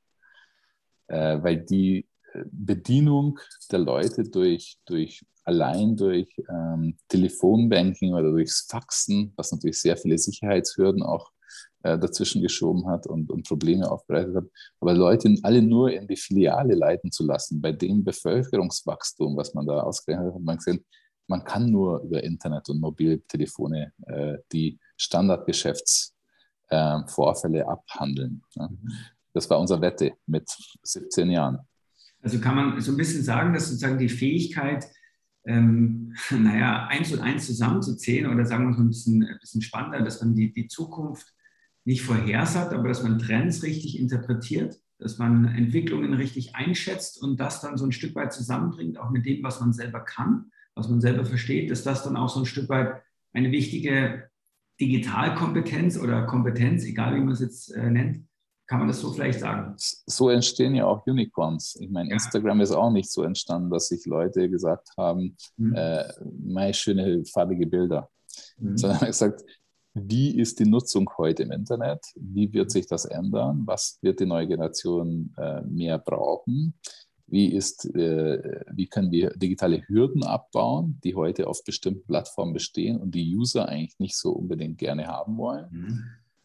[1.07, 3.39] Äh, weil die äh, Bedienung
[3.71, 10.17] der Leute durch, durch allein durch ähm, Telefonbanking oder durchs Faxen, was natürlich sehr viele
[10.17, 11.31] Sicherheitshürden auch
[11.83, 14.45] äh, dazwischen geschoben hat und, und Probleme aufbereitet hat.
[14.79, 19.67] Aber Leute alle nur in die Filiale leiten zu lassen, bei dem Bevölkerungswachstum, was man
[19.67, 20.85] da ausgerechnet hat, hat man gesehen,
[21.27, 28.41] man kann nur über Internet und Mobiltelefone äh, die Standardgeschäftsvorfälle äh, abhandeln.
[28.55, 28.91] Mhm.
[29.33, 31.59] Das war unsere Wette mit 17 Jahren.
[32.21, 34.85] Also kann man so ein bisschen sagen, dass sozusagen die Fähigkeit,
[35.45, 40.01] ähm, naja, eins und eins zusammenzuzählen oder sagen wir so ein bisschen, ein bisschen spannender,
[40.01, 41.33] dass man die, die Zukunft
[41.85, 47.59] nicht vorhersagt, aber dass man Trends richtig interpretiert, dass man Entwicklungen richtig einschätzt und das
[47.59, 51.01] dann so ein Stück weit zusammenbringt, auch mit dem, was man selber kann, was man
[51.01, 53.01] selber versteht, dass das dann auch so ein Stück weit
[53.33, 54.29] eine wichtige
[54.79, 58.25] Digitalkompetenz oder Kompetenz, egal wie man es jetzt äh, nennt,
[58.65, 59.75] kann man das so vielleicht sagen?
[59.77, 61.77] So entstehen ja auch Unicorns.
[61.79, 62.15] Ich meine, ja.
[62.15, 65.75] Instagram ist auch nicht so entstanden, dass sich Leute gesagt haben, mhm.
[65.75, 66.05] äh,
[66.39, 68.09] meine schöne farbige Bilder.
[68.57, 68.77] Mhm.
[68.77, 69.43] Sondern gesagt,
[69.93, 72.03] wie ist die Nutzung heute im Internet?
[72.15, 73.61] Wie wird sich das ändern?
[73.65, 76.73] Was wird die neue Generation äh, mehr brauchen?
[77.33, 82.97] Wie, ist, äh, wie können wir digitale Hürden abbauen, die heute auf bestimmten Plattformen bestehen
[82.97, 85.65] und die User eigentlich nicht so unbedingt gerne haben wollen?
[85.71, 86.03] Mhm.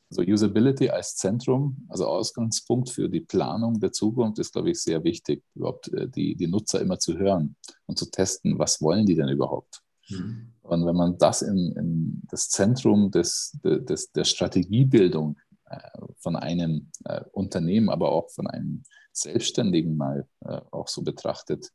[0.09, 5.05] Also Usability als Zentrum, also Ausgangspunkt für die Planung der Zukunft ist, glaube ich, sehr
[5.05, 9.15] wichtig, überhaupt äh, die, die Nutzer immer zu hören und zu testen, was wollen die
[9.15, 9.83] denn überhaupt?
[10.09, 10.55] Mhm.
[10.63, 15.77] Und wenn man das in, in das Zentrum des, des, der Strategiebildung äh,
[16.17, 16.91] von einem
[17.33, 21.71] Unternehmen, aber auch von einem Selbstständigen mal äh, auch so betrachtet,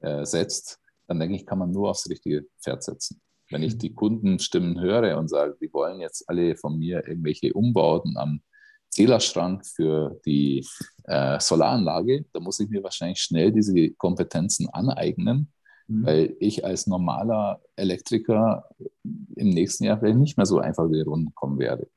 [0.00, 3.20] äh, setzt, dann denke ich, kann man nur aufs richtige Pferd setzen.
[3.50, 8.16] Wenn ich die Kundenstimmen höre und sage, die wollen jetzt alle von mir irgendwelche Umbauten
[8.16, 8.40] am
[8.88, 10.66] Zählerschrank für die
[11.04, 15.52] äh, Solaranlage, da muss ich mir wahrscheinlich schnell diese Kompetenzen aneignen,
[15.86, 16.06] Mhm.
[16.06, 18.68] Weil ich als normaler Elektriker
[19.02, 21.88] im nächsten Jahr vielleicht nicht mehr so einfach über die Runden kommen werde.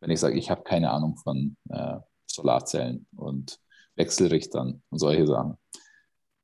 [0.00, 3.58] Wenn ich sage, ich habe keine Ahnung von äh, Solarzellen und
[3.96, 5.56] Wechselrichtern und solche Sachen.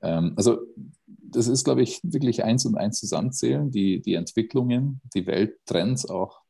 [0.02, 0.58] Ähm, also
[1.06, 6.40] das ist, glaube ich, wirklich eins und eins zusammenzählen, die, die Entwicklungen, die Welttrends auch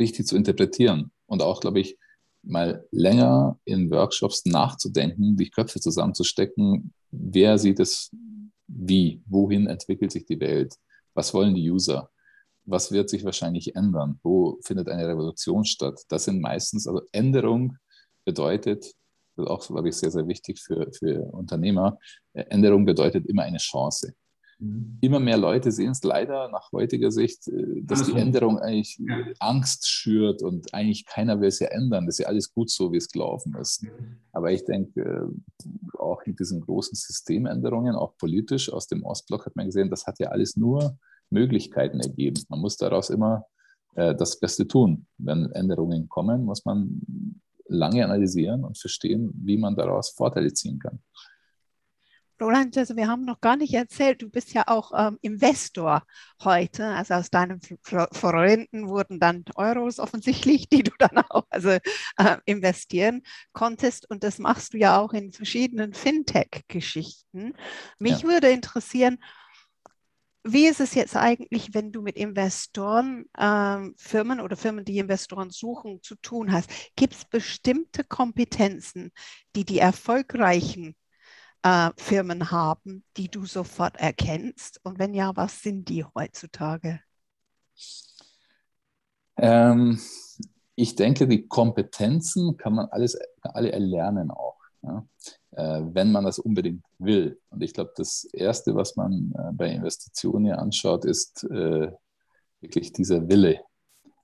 [0.00, 1.98] richtig zu interpretieren und auch, glaube ich,
[2.42, 8.10] mal länger in Workshops nachzudenken, die Köpfe zusammenzustecken, wer sieht es
[8.66, 10.74] wie, wohin entwickelt sich die Welt,
[11.14, 12.10] was wollen die User,
[12.64, 16.00] was wird sich wahrscheinlich ändern, wo findet eine Revolution statt.
[16.08, 17.76] Das sind meistens, also Änderung
[18.24, 18.94] bedeutet,
[19.38, 21.98] das ist auch, glaube ich, sehr, sehr wichtig für, für Unternehmer,
[22.32, 24.14] Änderung bedeutet immer eine Chance.
[24.58, 24.98] mhm.
[25.00, 29.16] immer mehr Leute sehen es leider nach heutiger Sicht, äh, dass die Änderung eigentlich ja.
[29.38, 32.06] Angst schürt und eigentlich keiner will es ja ändern.
[32.06, 33.84] Das ist ja alles gut so, wie es gelaufen ist.
[33.84, 34.18] Mhm.
[34.32, 39.56] Aber ich denke, äh, auch mit diesen großen Systemänderungen, auch politisch aus dem Ostblock hat
[39.56, 40.98] man gesehen, das hat ja alles nur
[41.30, 42.42] Möglichkeiten ergeben.
[42.48, 43.44] Man muss daraus immer
[43.94, 45.06] äh, das Beste tun.
[45.18, 51.00] Wenn Änderungen kommen, muss man lange analysieren und verstehen, wie man daraus Vorteile ziehen kann.
[52.40, 56.04] Roland, also wir haben noch gar nicht erzählt, du bist ja auch ähm, Investor
[56.42, 56.86] heute.
[56.86, 61.80] Also aus deinen Freunden wurden dann Euros offensichtlich, die du dann auch also, äh,
[62.44, 64.08] investieren konntest.
[64.08, 67.54] Und das machst du ja auch in verschiedenen Fintech-Geschichten.
[67.98, 68.28] Mich ja.
[68.28, 69.18] würde interessieren,
[70.52, 75.50] wie ist es jetzt eigentlich, wenn du mit Investoren, ähm, Firmen oder Firmen, die Investoren
[75.50, 76.70] suchen, zu tun hast?
[76.96, 79.12] Gibt es bestimmte Kompetenzen,
[79.54, 80.96] die die erfolgreichen
[81.62, 84.80] äh, Firmen haben, die du sofort erkennst?
[84.84, 87.00] Und wenn ja, was sind die heutzutage?
[89.36, 90.00] Ähm,
[90.74, 95.04] ich denke, die Kompetenzen kann man alles, alle erlernen auch ja,
[95.56, 97.40] wenn man das unbedingt will.
[97.50, 101.90] Und ich glaube, das Erste, was man äh, bei Investitionen anschaut, ist äh,
[102.60, 103.60] wirklich dieser Wille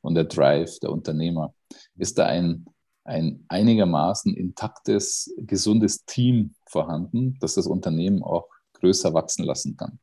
[0.03, 1.55] und der Drive der Unternehmer.
[1.97, 2.67] Ist da ein,
[3.05, 9.99] ein einigermaßen intaktes, gesundes Team vorhanden, das das Unternehmen auch größer wachsen lassen kann?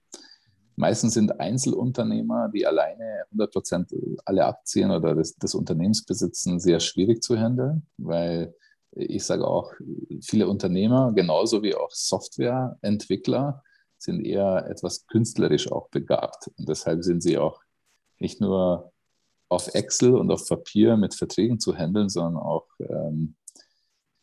[0.75, 3.91] Meistens sind Einzelunternehmer, die alleine 100 Prozent
[4.25, 8.55] alle Aktien oder des, des Unternehmens besitzen, sehr schwierig zu handeln, weil
[8.93, 9.73] ich sage auch,
[10.21, 13.63] viele Unternehmer, genauso wie auch Softwareentwickler,
[13.97, 16.49] sind eher etwas künstlerisch auch begabt.
[16.57, 17.61] Und deshalb sind sie auch
[18.19, 18.91] nicht nur
[19.49, 23.35] auf Excel und auf Papier mit Verträgen zu handeln, sondern auch ähm,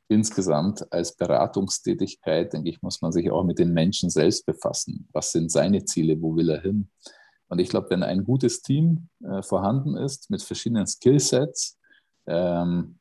[0.09, 5.09] insgesamt als Beratungstätigkeit, denke ich, muss man sich auch mit den Menschen selbst befassen.
[5.13, 6.21] Was sind seine Ziele?
[6.21, 6.89] Wo will er hin?
[7.49, 11.79] Und ich glaube, wenn ein gutes Team äh, vorhanden ist mit verschiedenen Skillsets,
[12.27, 12.98] ähm,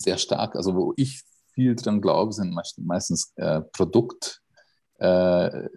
[0.00, 4.40] sehr stark, also wo ich viel dran glaube, sind meistens äh, Produkt,
[4.98, 5.68] äh,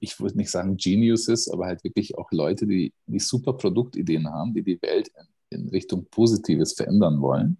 [0.00, 4.52] ich würde nicht sagen Geniuses, aber halt wirklich auch Leute, die, die super Produktideen haben,
[4.52, 5.10] die die Welt
[5.50, 7.58] in, in Richtung Positives verändern wollen.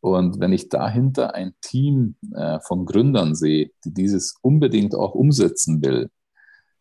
[0.00, 5.82] Und wenn ich dahinter ein Team äh, von Gründern sehe, die dieses unbedingt auch umsetzen
[5.84, 6.08] will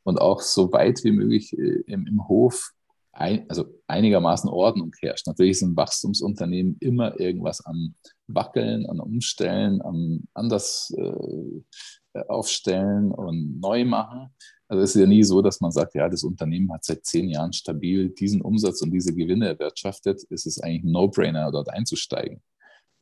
[0.03, 2.71] und auch so weit wie möglich äh, im, im Hof
[3.19, 5.27] ein, also einigermaßen Ordnung herrscht.
[5.27, 7.95] Natürlich ist ein Wachstumsunternehmen immer irgendwas am
[8.27, 14.33] Wackeln, an Umstellen, am anders äh, aufstellen und neu machen.
[14.67, 17.29] Also es ist ja nie so, dass man sagt, ja, das Unternehmen hat seit zehn
[17.29, 20.21] Jahren stabil diesen Umsatz und diese Gewinne erwirtschaftet.
[20.29, 22.41] Es ist eigentlich ein No-Brainer, dort einzusteigen.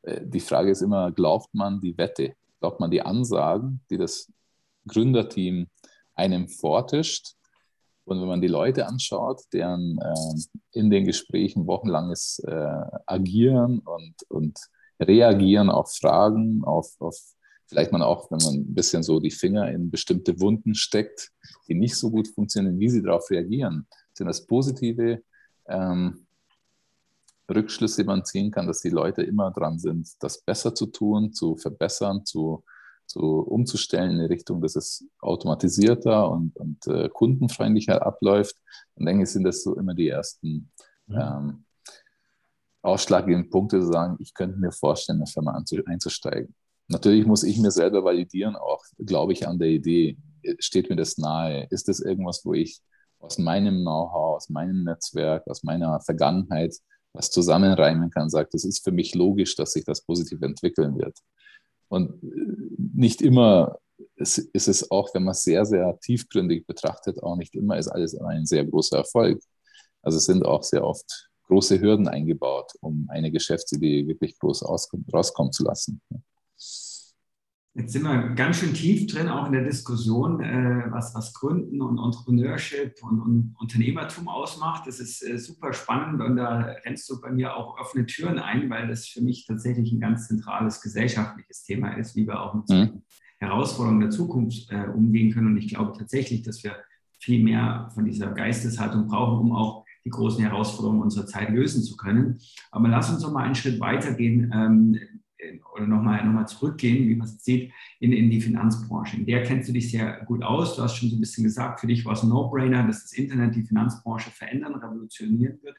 [0.01, 2.33] Äh, die Frage ist immer, glaubt man die Wette?
[2.59, 4.31] Glaubt man die Ansagen, die das
[4.87, 5.67] Gründerteam
[6.15, 7.35] einem vortischt?
[8.07, 14.15] Und wenn man die Leute anschaut, deren äh, in den Gesprächen wochenlanges äh, Agieren und,
[14.29, 14.57] und
[14.97, 17.17] Reagieren auf Fragen, auf, auf
[17.65, 21.31] vielleicht man auch, wenn man ein bisschen so die Finger in bestimmte Wunden steckt,
[21.67, 25.21] die nicht so gut funktionieren, wie sie darauf reagieren, sind das positive
[25.67, 26.25] ähm,
[27.53, 31.33] Rückschlüsse, die man ziehen kann, dass die Leute immer dran sind, das besser zu tun,
[31.33, 32.63] zu verbessern, zu
[33.07, 38.55] so umzustellen in die Richtung, dass es automatisierter und, und äh, kundenfreundlicher abläuft.
[38.95, 40.71] Und denke ich, sind das so immer die ersten
[41.07, 41.39] ja.
[41.39, 41.65] ähm,
[42.81, 46.53] ausschlaggebenden Punkte, zu sagen, ich könnte mir vorstellen, in eine Firma einzusteigen.
[46.89, 50.17] Natürlich muss ich mir selber validieren, auch glaube ich an der Idee,
[50.59, 52.79] steht mir das nahe, ist das irgendwas, wo ich
[53.19, 56.75] aus meinem Know-how, aus meinem Netzwerk, aus meiner Vergangenheit
[57.13, 61.17] was zusammenreimen kann, sagt, das ist für mich logisch, dass sich das positiv entwickeln wird.
[61.89, 63.79] Und äh, nicht immer
[64.15, 68.17] ist, es auch, wenn man es sehr, sehr tiefgründig betrachtet, auch nicht immer ist alles
[68.19, 69.41] ein sehr großer Erfolg.
[70.01, 75.51] Also es sind auch sehr oft große Hürden eingebaut, um eine Geschäftsidee wirklich groß rauskommen
[75.51, 76.01] zu lassen.
[77.77, 81.79] Jetzt sind wir ganz schön tief drin, auch in der Diskussion, äh, was, was Gründen
[81.79, 84.87] und Entrepreneurship und, und Unternehmertum ausmacht.
[84.87, 88.67] Das ist äh, super spannend und da rennst du bei mir auch offene Türen ein,
[88.71, 92.67] weil das für mich tatsächlich ein ganz zentrales gesellschaftliches Thema ist, wie wir auch mit
[92.67, 93.03] mhm.
[93.37, 95.47] Herausforderungen der Zukunft äh, umgehen können.
[95.47, 96.77] Und ich glaube tatsächlich, dass wir
[97.19, 101.95] viel mehr von dieser Geisteshaltung brauchen, um auch die großen Herausforderungen unserer Zeit lösen zu
[101.95, 102.39] können.
[102.71, 104.51] Aber lass uns noch mal einen Schritt weitergehen.
[104.51, 104.97] Ähm,
[105.73, 109.17] oder nochmal noch mal zurückgehen, wie man es sieht, in, in die Finanzbranche.
[109.17, 110.75] In der kennst du dich sehr gut aus.
[110.75, 113.13] Du hast schon so ein bisschen gesagt, für dich war es ein No-Brainer, dass das
[113.13, 115.77] Internet die Finanzbranche verändern, revolutionieren wird.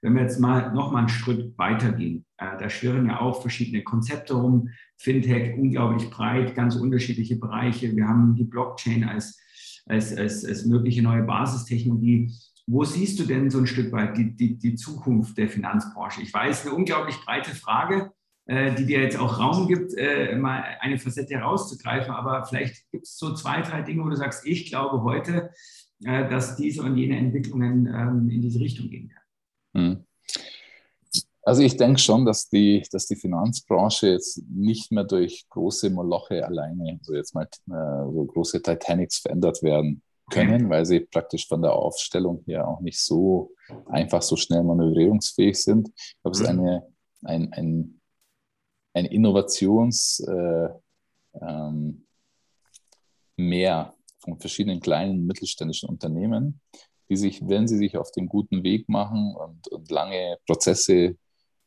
[0.00, 3.82] Wenn wir jetzt mal noch mal einen Schritt weitergehen, äh, da schwirren ja auch verschiedene
[3.82, 4.68] Konzepte rum.
[4.98, 7.94] Fintech unglaublich breit, ganz unterschiedliche Bereiche.
[7.94, 9.38] Wir haben die Blockchain als
[9.86, 12.32] als, als, als mögliche neue Basistechnologie.
[12.66, 16.22] Wo siehst du denn so ein Stück weit die, die, die Zukunft der Finanzbranche?
[16.22, 18.12] Ich weiß, eine unglaublich breite Frage,
[18.74, 23.16] die dir jetzt auch Raum gibt, äh, mal eine Facette herauszugreifen, aber vielleicht gibt es
[23.16, 25.50] so zwei, drei Dinge, wo du sagst, ich glaube heute,
[26.04, 29.10] äh, dass diese und jene Entwicklungen ähm, in diese Richtung gehen
[29.72, 29.96] können.
[29.96, 30.04] Hm.
[31.44, 36.46] Also ich denke schon, dass die, dass die Finanzbranche jetzt nicht mehr durch große Moloche
[36.46, 40.70] alleine, also jetzt mal äh, so große Titanics verändert werden können, okay.
[40.70, 43.52] weil sie praktisch von der Aufstellung her auch nicht so
[43.86, 45.88] einfach so schnell manövrierungsfähig sind.
[45.96, 46.60] Ich glaube, es ist mhm.
[46.60, 46.86] eine,
[47.24, 48.00] ein, ein,
[48.94, 50.68] ein Innovations äh,
[51.40, 52.06] ähm,
[53.36, 56.60] mehr von verschiedenen kleinen mittelständischen Unternehmen,
[57.08, 61.16] die sich, wenn sie sich auf den guten Weg machen und, und lange Prozesse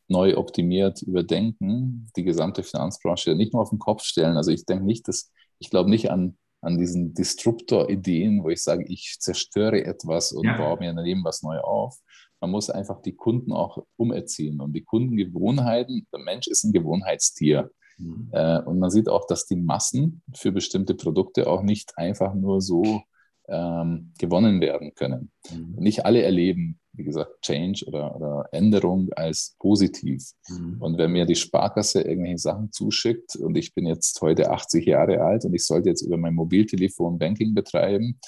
[0.08, 4.36] neu optimiert überdenken, die gesamte Finanzbranche nicht nur auf den Kopf stellen.
[4.36, 8.84] Also ich denke nicht, dass, ich glaube nicht an, an diesen Disruptor-Ideen, wo ich sage,
[8.88, 10.56] ich zerstöre etwas und ja.
[10.56, 11.96] baue mir daneben was neu auf.
[12.40, 17.70] Man muss einfach die Kunden auch umerziehen und die Kundengewohnheiten, der Mensch ist ein Gewohnheitstier.
[17.98, 18.28] Mhm.
[18.32, 22.60] Äh, und man sieht auch, dass die Massen für bestimmte Produkte auch nicht einfach nur
[22.60, 23.02] so
[23.48, 25.30] ähm, gewonnen werden können.
[25.50, 25.76] Mhm.
[25.78, 30.32] Nicht alle erleben wie gesagt, Change oder, oder Änderung als positiv.
[30.48, 30.76] Mhm.
[30.80, 35.20] Und wenn mir die Sparkasse irgendwelche Sachen zuschickt und ich bin jetzt heute 80 Jahre
[35.20, 38.18] alt und ich sollte jetzt über mein Mobiltelefon Banking betreiben,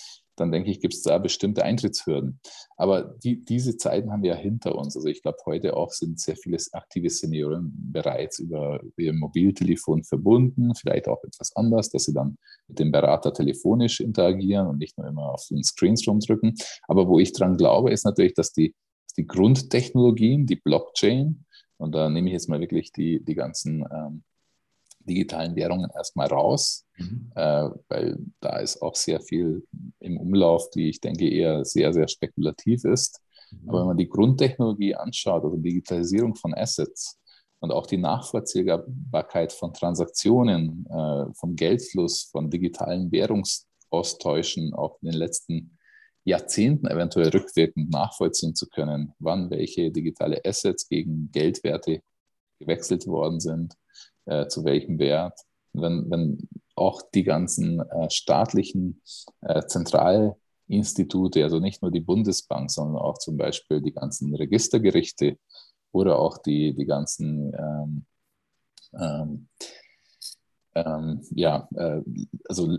[0.41, 2.41] dann denke ich, gibt es da bestimmte Eintrittshürden.
[2.77, 4.97] Aber die, diese Zeiten haben wir ja hinter uns.
[4.97, 10.75] Also ich glaube, heute auch sind sehr viele aktive Senioren bereits über ihr Mobiltelefon verbunden,
[10.75, 12.37] vielleicht auch etwas anders, dass sie dann
[12.69, 16.55] mit dem Berater telefonisch interagieren und nicht nur immer auf den Screens rumdrücken.
[16.87, 18.75] Aber wo ich dran glaube, ist natürlich, dass die,
[19.17, 21.45] die Grundtechnologien, die Blockchain,
[21.79, 24.25] und da nehme ich jetzt mal wirklich die, die ganzen ähm,
[25.09, 27.33] digitalen Währungen erstmal raus, mhm.
[27.35, 29.67] äh, weil da ist auch sehr viel
[30.01, 33.21] im Umlauf, die ich denke eher sehr, sehr spekulativ ist.
[33.51, 33.69] Mhm.
[33.69, 37.19] Aber wenn man die Grundtechnologie anschaut, also Digitalisierung von Assets
[37.61, 45.19] und auch die Nachvollziehbarkeit von Transaktionen, äh, vom Geldfluss, von digitalen Währungsaustauschen auch in den
[45.19, 45.79] letzten
[46.25, 52.03] Jahrzehnten eventuell rückwirkend nachvollziehen zu können, wann welche digitale Assets gegen Geldwerte
[52.59, 53.75] gewechselt worden sind,
[54.29, 55.39] äh, zu welchem Wert.
[55.73, 59.03] Wenn, wenn auch die ganzen äh, staatlichen
[59.43, 65.39] äh, Zentralinstitute, also nicht nur die Bundesbank, sondern auch zum Beispiel die ganzen Registergerichte
[65.93, 68.07] oder auch die, die ganzen ähm,
[68.95, 69.49] ähm,
[70.75, 72.03] ähm, ja, äh,
[72.49, 72.79] also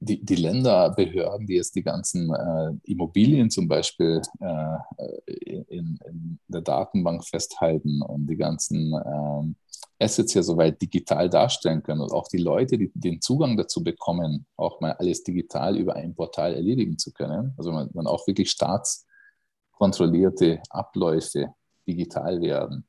[0.00, 5.34] die, die Länderbehörden, die jetzt die ganzen äh, Immobilien zum Beispiel äh,
[5.68, 9.56] in, in, der Datenbank festhalten und die ganzen ähm,
[9.98, 14.46] Assets ja soweit digital darstellen können und auch die Leute, die den Zugang dazu bekommen,
[14.56, 17.54] auch mal alles digital über ein Portal erledigen zu können.
[17.56, 21.54] Also man, man auch wirklich staatskontrollierte Abläufe
[21.86, 22.86] digital werden.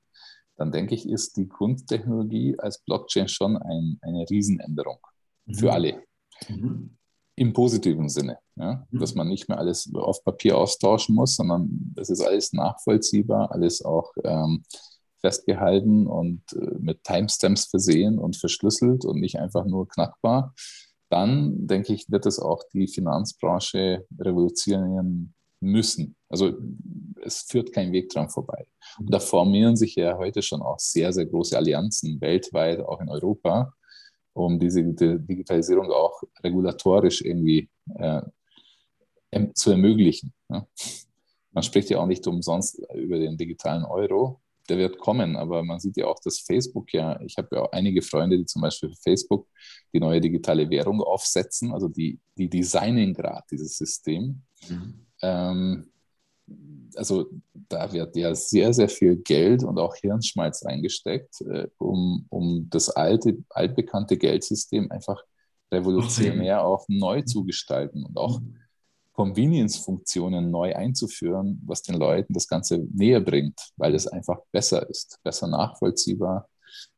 [0.57, 4.99] Dann denke ich, ist die Grundtechnologie als Blockchain schon ein, eine Riesenänderung
[5.45, 5.55] mhm.
[5.55, 6.03] für alle.
[6.47, 6.97] Mhm.
[7.37, 8.85] Im positiven Sinne, ja?
[8.89, 8.99] Mhm.
[8.99, 13.83] dass man nicht mehr alles auf Papier austauschen muss, sondern es ist alles nachvollziehbar, alles
[13.83, 14.63] auch ähm,
[15.25, 20.53] festgehalten und äh, mit Timestamps versehen und verschlüsselt und nicht einfach nur knackbar,
[21.09, 26.15] dann denke ich, wird es auch die Finanzbranche revolutionieren müssen.
[26.29, 26.53] Also
[27.23, 28.67] es führt kein Weg dran vorbei.
[28.99, 33.09] Und da formieren sich ja heute schon auch sehr, sehr große Allianzen weltweit, auch in
[33.09, 33.73] Europa,
[34.33, 38.21] um diese Digitalisierung auch regulatorisch irgendwie äh,
[39.55, 40.33] zu ermöglichen.
[40.49, 40.67] Ja.
[41.51, 45.79] Man spricht ja auch nicht umsonst über den digitalen Euro, der wird kommen, aber man
[45.79, 48.89] sieht ja auch, dass Facebook ja, ich habe ja auch einige Freunde, die zum Beispiel
[48.89, 49.47] für Facebook
[49.93, 54.41] die neue digitale Währung aufsetzen, also die, die designen gerade dieses System.
[54.67, 55.05] Mhm.
[55.21, 55.91] Ähm,
[56.95, 57.29] also
[57.69, 62.89] da wird ja sehr, sehr viel Geld und auch Hirnschmalz reingesteckt, äh, um, um das
[62.89, 65.21] alte, altbekannte Geldsystem einfach
[65.71, 68.57] revolutionär auch neu zu gestalten und auch mhm
[69.15, 75.19] Convenience-Funktionen neu einzuführen, was den Leuten das Ganze näher bringt, weil es einfach besser ist,
[75.23, 76.49] besser nachvollziehbar.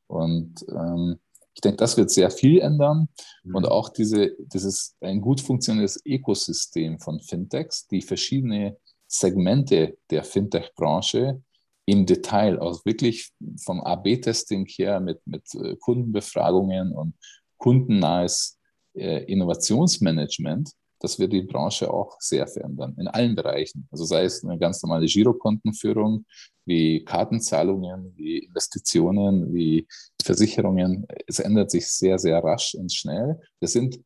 [0.07, 1.19] Und ähm,
[1.53, 3.07] ich denke, das wird sehr viel ändern.
[3.43, 3.55] Mhm.
[3.55, 8.77] Und auch diese, dieses ein gut funktionierendes Ökosystem von Fintechs, die verschiedene
[9.07, 11.41] Segmente der Fintech-Branche
[11.85, 13.31] im Detail, auch wirklich
[13.63, 17.13] vom AB-Testing her mit, mit äh, Kundenbefragungen und
[17.57, 18.59] kundennahes
[18.93, 23.87] äh, Innovationsmanagement, das wird die Branche auch sehr verändern, in allen Bereichen.
[23.91, 26.25] Also sei es eine ganz normale Girokontenführung,
[26.65, 29.87] wie Kartenzahlungen, wie Investitionen, wie
[30.21, 31.05] Versicherungen.
[31.25, 33.39] Es ändert sich sehr, sehr rasch und schnell.
[33.59, 33.99] Das sind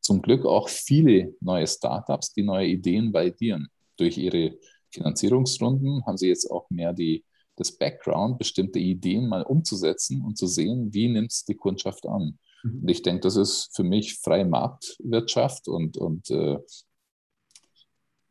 [0.00, 3.68] zum Glück auch viele neue Startups, die neue Ideen validieren.
[3.96, 4.56] Durch ihre
[4.90, 7.24] Finanzierungsrunden haben sie jetzt auch mehr die,
[7.56, 12.38] das Background, bestimmte Ideen mal umzusetzen und zu sehen, wie nimmt es die Kundschaft an.
[12.62, 12.82] Mhm.
[12.82, 16.58] Und ich denke, das ist für mich freie Marktwirtschaft und, und äh,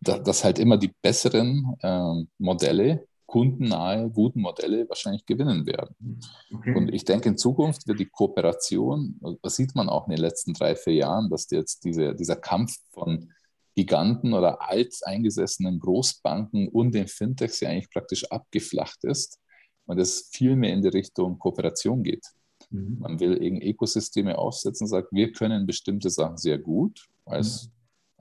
[0.01, 6.19] dass halt immer die besseren äh, Modelle, kundennahe, guten Modelle wahrscheinlich gewinnen werden.
[6.53, 6.75] Okay.
[6.75, 10.53] Und ich denke, in Zukunft wird die Kooperation, das sieht man auch in den letzten
[10.53, 13.31] drei, vier Jahren, dass jetzt diese, dieser Kampf von
[13.75, 19.39] Giganten oder alteingesessenen Großbanken und den Fintechs ja eigentlich praktisch abgeflacht ist
[19.85, 22.25] und es viel mehr in die Richtung Kooperation geht.
[22.69, 22.97] Mhm.
[22.99, 27.71] Man will eben Ökosysteme aufsetzen und sagt, wir können bestimmte Sachen sehr gut als mhm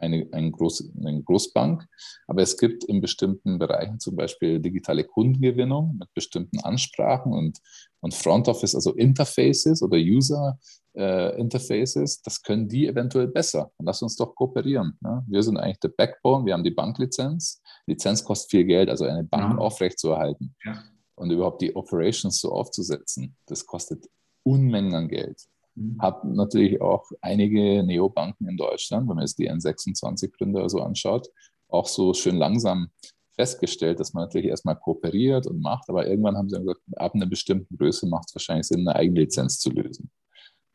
[0.01, 1.87] eine, ein Groß, eine Großbank,
[2.27, 7.59] aber es gibt in bestimmten Bereichen zum Beispiel digitale Kundengewinnung mit bestimmten Ansprachen und,
[8.01, 10.59] und Front Office, also Interfaces oder User
[10.95, 13.71] äh, Interfaces, das können die eventuell besser.
[13.77, 14.97] Und lass uns doch kooperieren.
[15.01, 15.25] Ne?
[15.29, 17.63] Wir sind eigentlich der Backbone, wir haben die Banklizenz.
[17.87, 19.59] Lizenz kostet viel Geld, also eine Bank ja.
[19.59, 20.83] aufrechtzuerhalten ja.
[21.15, 24.07] und überhaupt die Operations so aufzusetzen, das kostet
[24.49, 25.41] Unmengen an Geld.
[25.75, 25.99] Mhm.
[26.01, 31.29] Habe natürlich auch einige Neobanken in Deutschland, wenn man jetzt die N26-Gründer so anschaut,
[31.69, 32.89] auch so schön langsam
[33.37, 37.27] festgestellt, dass man natürlich erstmal kooperiert und macht, aber irgendwann haben sie gesagt, ab einer
[37.27, 40.11] bestimmten Größe macht es wahrscheinlich Sinn, eine eigene Lizenz zu lösen,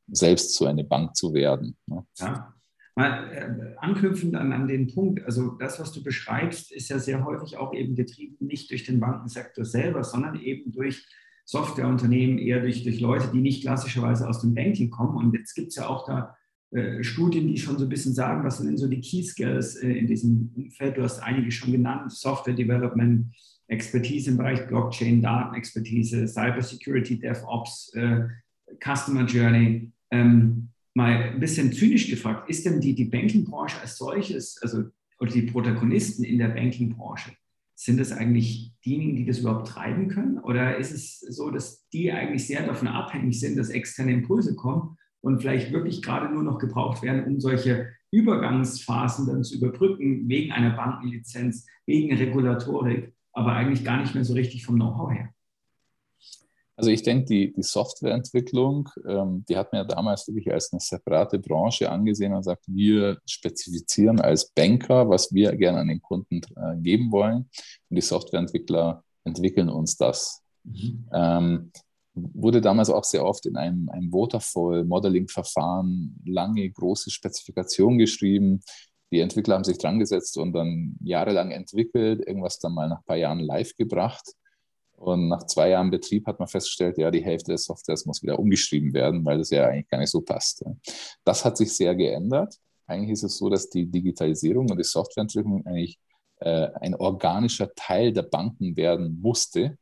[0.07, 1.75] selbst zu einer Bank zu werden.
[1.87, 2.05] Ne?
[2.19, 2.53] Ja.
[2.95, 7.25] Mal äh, anknüpfend an, an den Punkt, also das, was du beschreibst, ist ja sehr
[7.25, 11.03] häufig auch eben getrieben nicht durch den Bankensektor selber, sondern eben durch
[11.45, 15.17] Softwareunternehmen, eher durch, durch Leute, die nicht klassischerweise aus dem Banking kommen.
[15.17, 16.35] Und jetzt gibt es ja auch da
[16.71, 19.75] äh, Studien, die schon so ein bisschen sagen, was sind denn so die Key Skills
[19.75, 20.97] äh, in diesem Umfeld?
[20.97, 23.27] Du hast einige schon genannt, Software Development,
[23.67, 28.27] Expertise im Bereich Blockchain, Datenexpertise, Cybersecurity, DevOps, äh,
[28.83, 29.91] Customer Journey.
[30.11, 34.83] Ähm, mal ein bisschen zynisch gefragt, ist denn die, die Banking-Branche als solches, also
[35.19, 37.31] oder die Protagonisten in der Banking-Branche,
[37.75, 40.39] sind das eigentlich diejenigen, die das überhaupt treiben können?
[40.39, 44.97] Oder ist es so, dass die eigentlich sehr davon abhängig sind, dass externe Impulse kommen
[45.21, 50.51] und vielleicht wirklich gerade nur noch gebraucht werden, um solche Übergangsphasen dann zu überbrücken, wegen
[50.51, 55.32] einer Bankenlizenz, wegen Regulatorik, aber eigentlich gar nicht mehr so richtig vom Know-how her?
[56.75, 60.79] Also ich denke, die, die Softwareentwicklung, ähm, die hat man ja damals wirklich als eine
[60.79, 66.41] separate Branche angesehen und sagt, wir spezifizieren als Banker, was wir gerne an den Kunden
[66.55, 67.47] äh, geben wollen.
[67.89, 70.41] Und die Softwareentwickler entwickeln uns das.
[70.63, 71.07] Mhm.
[71.13, 71.71] Ähm,
[72.15, 78.61] wurde damals auch sehr oft in einem, einem Waterfall-Modeling-Verfahren lange, große Spezifikationen geschrieben.
[79.11, 83.05] Die Entwickler haben sich dran gesetzt und dann jahrelang entwickelt, irgendwas dann mal nach ein
[83.05, 84.33] paar Jahren live gebracht.
[85.03, 88.39] Und nach zwei Jahren Betrieb hat man festgestellt, ja, die Hälfte des Softwares muss wieder
[88.39, 90.63] umgeschrieben werden, weil das ja eigentlich gar nicht so passt.
[91.25, 92.55] Das hat sich sehr geändert.
[92.87, 95.99] Eigentlich ist es so, dass die Digitalisierung und die Softwareentwicklung eigentlich
[96.39, 99.77] äh, ein organischer Teil der Banken werden musste,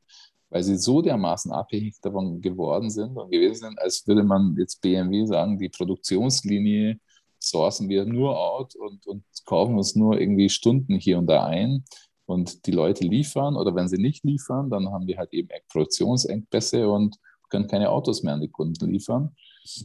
[0.49, 4.81] weil sie so dermaßen abhängig davon geworden sind und gewesen sind, als würde man jetzt
[4.81, 6.99] BMW sagen, die Produktionslinie
[7.37, 11.83] sourcen wir nur out und, und kaufen uns nur irgendwie Stunden hier und da ein
[12.31, 16.89] und die Leute liefern oder wenn sie nicht liefern, dann haben wir halt eben Produktionsengpässe
[16.89, 17.17] und
[17.49, 19.35] können keine Autos mehr an die Kunden liefern.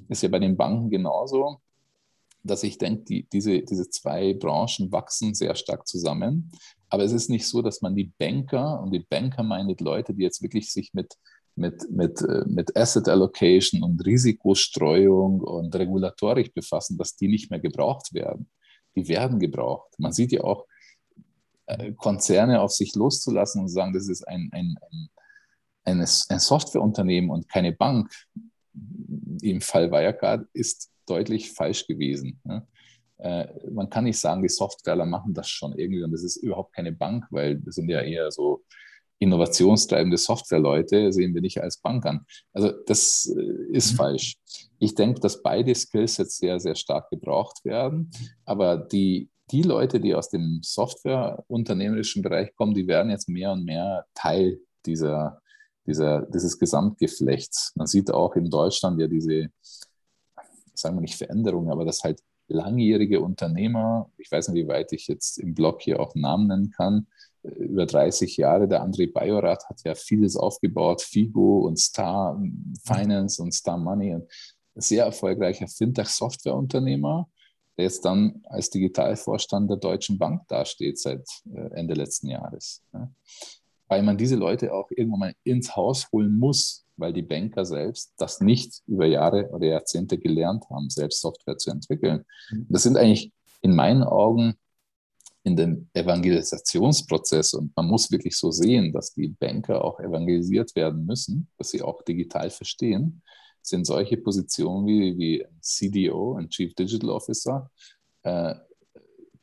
[0.08, 1.60] Ist ja bei den Banken genauso,
[2.42, 6.50] dass ich denke, die, diese, diese zwei Branchen wachsen sehr stark zusammen.
[6.88, 10.22] Aber es ist nicht so, dass man die Banker und die Banker meint Leute, die
[10.22, 11.14] jetzt wirklich sich mit,
[11.56, 17.60] mit, mit, äh, mit Asset Allocation und Risikostreuung und Regulatorik befassen, dass die nicht mehr
[17.60, 18.48] gebraucht werden.
[18.94, 19.94] Die werden gebraucht.
[19.98, 20.66] Man sieht ja auch,
[21.96, 24.76] Konzerne auf sich loszulassen und sagen, das ist ein, ein,
[25.84, 28.10] ein, ein, Softwareunternehmen und keine Bank,
[29.42, 32.40] im Fall Wirecard, ist deutlich falsch gewesen.
[32.44, 32.66] Ne?
[33.18, 36.74] Äh, man kann nicht sagen, die Softwareler machen das schon irgendwie und das ist überhaupt
[36.74, 38.64] keine Bank, weil das sind ja eher so
[39.18, 42.26] innovationstreibende Softwareleute, sehen wir nicht als Bank an.
[42.52, 43.96] Also das äh, ist mhm.
[43.96, 44.36] falsch.
[44.78, 48.10] Ich denke, dass beide Skills sehr, sehr stark gebraucht werden,
[48.44, 53.64] aber die die Leute, die aus dem softwareunternehmerischen Bereich kommen, die werden jetzt mehr und
[53.64, 55.40] mehr Teil dieser,
[55.86, 57.72] dieser, dieses Gesamtgeflechts.
[57.76, 59.48] Man sieht auch in Deutschland ja diese,
[60.74, 65.08] sagen wir nicht Veränderungen, aber dass halt langjährige Unternehmer, ich weiß nicht, wie weit ich
[65.08, 67.06] jetzt im Blog hier auch Namen nennen kann,
[67.42, 72.40] über 30 Jahre, der André Bajorat hat ja vieles aufgebaut, Figo und Star
[72.84, 74.26] Finance und Star Money, ein
[74.74, 77.28] sehr erfolgreicher Fintech-Softwareunternehmer
[77.76, 82.82] der jetzt dann als Digitalvorstand der Deutschen Bank dasteht seit äh, Ende letzten Jahres.
[83.88, 88.14] Weil man diese Leute auch irgendwann mal ins Haus holen muss, weil die Banker selbst
[88.16, 92.24] das nicht über Jahre oder Jahrzehnte gelernt haben, selbst Software zu entwickeln.
[92.50, 92.66] Mhm.
[92.70, 94.54] Das sind eigentlich in meinen Augen
[95.44, 101.06] in dem Evangelisationsprozess, und man muss wirklich so sehen, dass die Banker auch evangelisiert werden
[101.06, 103.22] müssen, dass sie auch digital verstehen,
[103.66, 107.70] sind solche Positionen wie, wie CDO, ein Chief Digital Officer,
[108.22, 108.54] äh,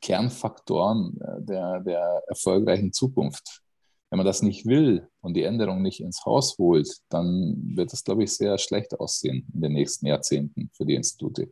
[0.01, 3.61] Kernfaktoren äh, der, der erfolgreichen Zukunft.
[4.09, 8.03] Wenn man das nicht will und die Änderung nicht ins Haus holt, dann wird es,
[8.03, 11.51] glaube ich, sehr schlecht aussehen in den nächsten Jahrzehnten für die Institute.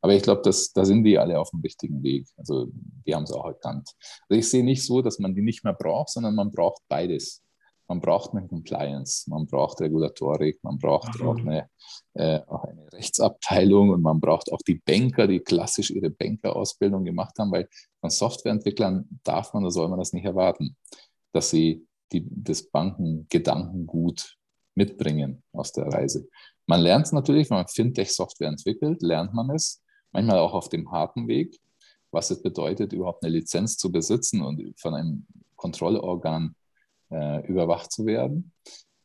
[0.00, 2.28] Aber ich glaube, da sind die alle auf dem richtigen Weg.
[2.36, 2.68] Also
[3.06, 3.90] die haben es auch erkannt.
[4.28, 7.42] Also ich sehe nicht so, dass man die nicht mehr braucht, sondern man braucht beides.
[7.88, 11.70] Man braucht eine Compliance, man braucht Regulatorik, man braucht auch eine,
[12.12, 17.38] äh, auch eine Rechtsabteilung und man braucht auch die Banker, die klassisch ihre Bankerausbildung gemacht
[17.38, 17.66] haben, weil
[18.00, 20.76] von Softwareentwicklern darf man oder soll man das nicht erwarten,
[21.32, 24.36] dass sie die, das Bankengedankengut
[24.74, 26.28] mitbringen aus der Reise.
[26.66, 29.82] Man lernt es natürlich, wenn man Fintech-Software entwickelt, lernt man es,
[30.12, 31.58] manchmal auch auf dem harten Weg,
[32.10, 35.26] was es bedeutet, überhaupt eine Lizenz zu besitzen und von einem
[35.56, 36.54] Kontrollorgan
[37.10, 38.52] äh, überwacht zu werden,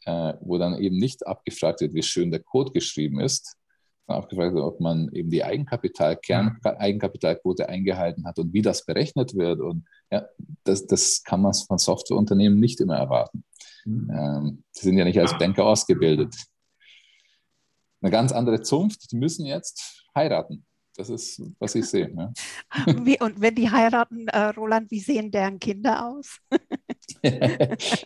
[0.05, 3.57] äh, wo dann eben nicht abgefragt wird, wie schön der Code geschrieben ist,
[4.05, 8.85] sondern abgefragt wird, ob man eben die Eigenkapital, Kern, Eigenkapitalquote eingehalten hat und wie das
[8.85, 9.59] berechnet wird.
[9.59, 10.25] Und ja,
[10.63, 13.43] das, das kann man von Softwareunternehmen nicht immer erwarten.
[13.85, 14.11] Mhm.
[14.11, 16.35] Ähm, die sind ja nicht als Banker ausgebildet.
[18.01, 20.65] Eine ganz andere Zunft, die müssen jetzt heiraten.
[20.95, 22.13] Das ist, was ich sehe.
[22.15, 22.31] Ja.
[23.03, 26.37] Wie, und wenn die heiraten, äh, Roland, wie sehen deren Kinder aus?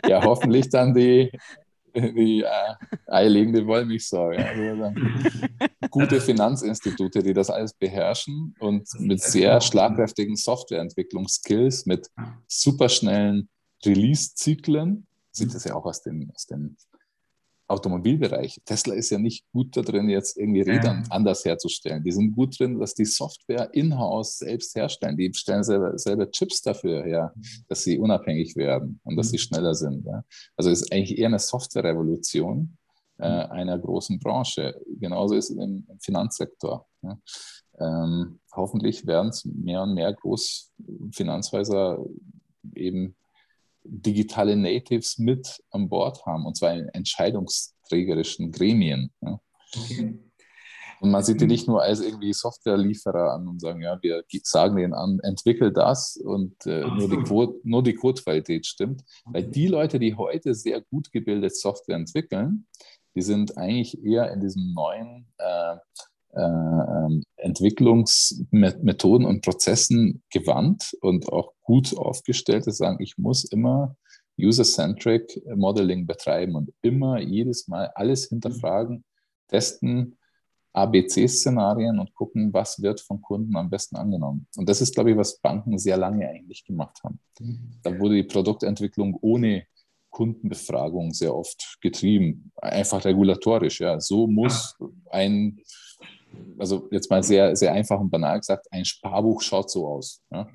[0.07, 1.31] Ja, hoffentlich dann die,
[1.95, 2.75] die äh,
[3.07, 4.31] eierlegende Wollmilchsau.
[4.31, 4.45] Ja.
[4.45, 4.93] Also
[5.89, 12.07] gute Finanzinstitute, die das alles beherrschen und mit sehr schlagkräftigen Softwareentwicklungsskills, mit
[12.47, 13.49] superschnellen
[13.85, 15.07] Release-Zyklen.
[15.31, 16.75] Sieht das ja auch aus dem, aus dem
[17.67, 18.61] Automobilbereich.
[18.65, 21.03] Tesla ist ja nicht gut da drin, jetzt irgendwie Räder ja.
[21.09, 22.03] anders herzustellen.
[22.03, 25.17] Die sind gut drin, dass die Software in-house selbst herstellen.
[25.17, 27.33] Die stellen selber, selber Chips dafür her,
[27.67, 29.41] dass sie unabhängig werden und dass sie mhm.
[29.41, 30.05] schneller sind.
[30.05, 30.23] Ja.
[30.55, 32.77] Also ist eigentlich eher eine Softwarerevolution
[33.19, 33.51] äh, mhm.
[33.51, 34.79] einer großen Branche.
[34.99, 36.87] Genauso ist es im, im Finanzsektor.
[37.01, 37.19] Ja.
[37.79, 41.99] Ähm, hoffentlich werden es mehr und mehr Großfinanzhäuser
[42.75, 43.15] eben
[43.89, 49.11] digitale Natives mit an Bord haben, und zwar in entscheidungsträgerischen Gremien.
[49.21, 49.39] Ja.
[49.75, 50.19] Okay.
[50.99, 54.77] Und man sieht die nicht nur als irgendwie Softwarelieferer an und sagen, ja, wir sagen
[54.77, 59.03] denen an, entwickel das und äh, nur, die Quote, nur die Codequalität stimmt.
[59.25, 59.33] Okay.
[59.33, 62.65] Weil die Leute, die heute sehr gut gebildet Software entwickeln,
[63.15, 65.77] die sind eigentlich eher in diesem neuen äh,
[67.37, 73.95] Entwicklungsmethoden und Prozessen gewandt und auch gut aufgestellt ist, sagen, ich muss immer
[74.39, 79.03] User-Centric Modeling betreiben und immer jedes Mal alles hinterfragen,
[79.47, 80.17] testen,
[80.73, 84.47] ABC-Szenarien und gucken, was wird von Kunden am besten angenommen.
[84.55, 87.19] Und das ist, glaube ich, was Banken sehr lange eigentlich gemacht haben.
[87.39, 87.71] Mhm.
[87.81, 89.65] Da wurde die Produktentwicklung ohne
[90.11, 93.79] Kundenbefragung sehr oft getrieben, einfach regulatorisch.
[93.79, 94.75] Ja, so muss
[95.09, 95.59] ein
[96.57, 100.23] also jetzt mal sehr, sehr einfach und banal gesagt, ein Sparbuch schaut so aus.
[100.31, 100.47] Ja?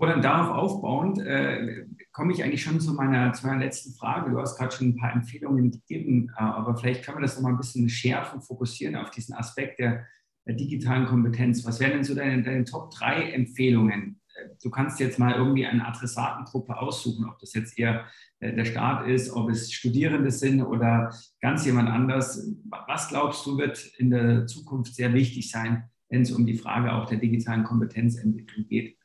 [0.00, 4.30] Oder darauf aufbauend äh, komme ich eigentlich schon zu meiner, zu meiner letzten Frage.
[4.30, 7.52] Du hast gerade schon ein paar Empfehlungen gegeben, äh, aber vielleicht können wir das nochmal
[7.52, 10.06] ein bisschen schärfen, fokussieren auf diesen Aspekt der,
[10.46, 11.66] der digitalen Kompetenz.
[11.66, 14.19] Was wären denn so deine, deine Top 3 Empfehlungen
[14.62, 18.06] du kannst jetzt mal irgendwie eine Adressatengruppe aussuchen, ob das jetzt eher
[18.40, 22.46] äh, der Staat ist, ob es Studierende sind oder ganz jemand anders.
[22.86, 26.92] Was glaubst du, wird in der Zukunft sehr wichtig sein, wenn es um die Frage
[26.92, 28.96] auch der digitalen Kompetenzentwicklung geht?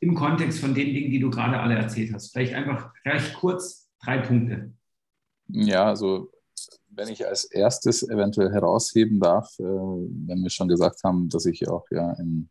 [0.00, 2.32] Im Kontext von den Dingen, die du gerade alle erzählt hast.
[2.32, 4.72] Vielleicht einfach recht kurz drei Punkte.
[5.48, 6.30] Ja, also
[6.88, 11.68] wenn ich als erstes eventuell herausheben darf, äh, wenn wir schon gesagt haben, dass ich
[11.68, 12.48] auch ja in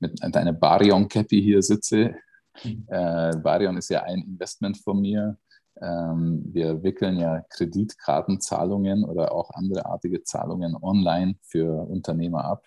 [0.00, 2.14] mit einer Barion-Cappy hier sitze.
[2.62, 2.84] Mhm.
[2.88, 5.36] Äh, Barion ist ja ein Investment von mir.
[5.80, 12.66] Ähm, wir wickeln ja Kreditkartenzahlungen oder auch andere artige Zahlungen online für Unternehmer ab.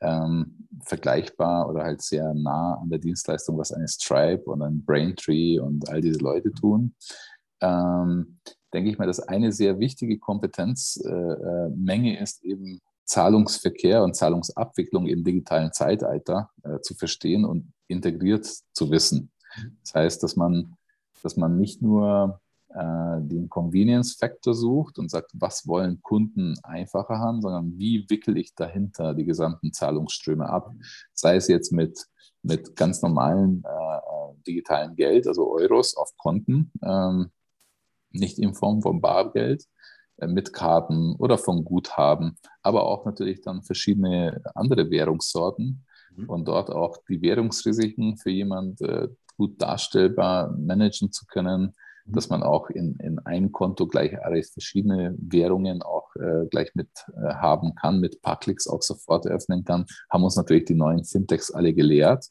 [0.00, 5.58] Ähm, vergleichbar oder halt sehr nah an der Dienstleistung, was eine Stripe und ein Braintree
[5.60, 6.94] und all diese Leute tun.
[7.60, 8.38] Ähm,
[8.72, 15.06] denke ich mal, dass eine sehr wichtige Kompetenzmenge äh, äh ist eben Zahlungsverkehr und Zahlungsabwicklung
[15.06, 19.30] im digitalen Zeitalter äh, zu verstehen und integriert zu wissen.
[19.82, 20.76] Das heißt, dass man,
[21.22, 22.40] dass man nicht nur
[22.74, 28.36] äh, den Convenience Factor sucht und sagt, was wollen Kunden einfacher haben, sondern wie wickel
[28.36, 30.72] ich dahinter die gesamten Zahlungsströme ab,
[31.12, 32.06] sei es jetzt mit,
[32.42, 37.30] mit ganz normalen äh, äh digitalen Geld, also Euros auf Konten, ähm,
[38.10, 39.64] nicht in Form von Bargeld,
[40.18, 45.84] äh, mit Karten oder von Guthaben, aber auch natürlich dann verschiedene andere Währungssorten
[46.16, 46.28] mhm.
[46.28, 52.12] und dort auch die Währungsrisiken für jemand äh, gut darstellbar managen zu können, mhm.
[52.12, 56.90] dass man auch in, in ein Konto gleich alle verschiedene Währungen auch äh, gleich mit
[57.08, 61.04] äh, haben kann, mit paar Klicks auch sofort eröffnen kann, haben uns natürlich die neuen
[61.04, 62.26] Fintechs alle gelehrt,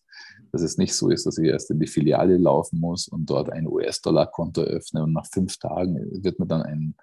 [0.54, 3.52] dass es nicht so ist, dass ich erst in die Filiale laufen muss und dort
[3.52, 6.96] ein US-Dollar-Konto öffne und nach fünf Tagen wird mir dann ein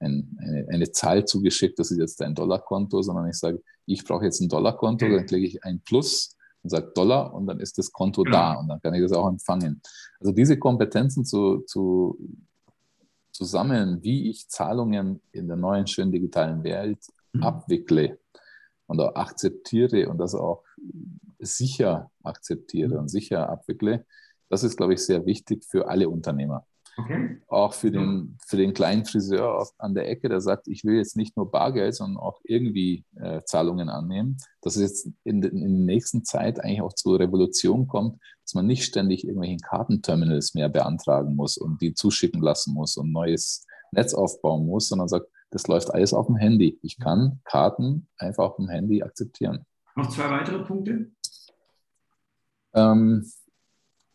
[0.00, 4.24] ein, eine, eine, Zahl zugeschickt, das ist jetzt ein Dollarkonto, sondern ich sage, ich brauche
[4.24, 7.92] jetzt ein Dollarkonto, dann klicke ich ein Plus und sage Dollar und dann ist das
[7.92, 8.30] Konto ja.
[8.30, 9.80] da und dann kann ich das auch empfangen.
[10.20, 12.18] Also diese Kompetenzen zu, zu,
[13.32, 16.98] zu sammeln, wie ich Zahlungen in der neuen, schönen digitalen Welt
[17.32, 17.42] mhm.
[17.42, 18.18] abwickle
[18.86, 20.62] und auch akzeptiere und das auch
[21.38, 23.00] sicher akzeptiere mhm.
[23.00, 24.04] und sicher abwickle,
[24.48, 26.66] das ist, glaube ich, sehr wichtig für alle Unternehmer.
[26.98, 27.40] Okay.
[27.46, 31.16] Auch für den, für den kleinen Friseur an der Ecke, der sagt, ich will jetzt
[31.16, 35.94] nicht nur Bargeld, sondern auch irgendwie äh, Zahlungen annehmen, dass es jetzt in, in der
[35.94, 41.36] nächsten Zeit eigentlich auch zur Revolution kommt, dass man nicht ständig irgendwelche Kartenterminals mehr beantragen
[41.36, 45.94] muss und die zuschicken lassen muss und neues Netz aufbauen muss, sondern sagt, das läuft
[45.94, 46.80] alles auf dem Handy.
[46.82, 49.64] Ich kann Karten einfach auf dem Handy akzeptieren.
[49.94, 51.12] Noch zwei weitere Punkte?
[52.74, 53.24] Ähm,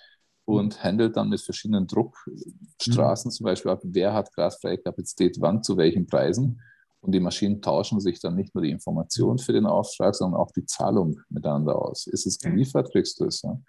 [0.45, 3.33] und handelt dann mit verschiedenen Druckstraßen mhm.
[3.33, 6.61] zum Beispiel ab, wer hat gradfreie Kapazität, wann, zu welchen Preisen.
[7.01, 10.51] Und die Maschinen tauschen sich dann nicht nur die Information für den Auftrag, sondern auch
[10.53, 12.07] die Zahlung miteinander aus.
[12.07, 13.43] Ist es geliefert, kriegst du es.
[13.43, 13.61] Ja?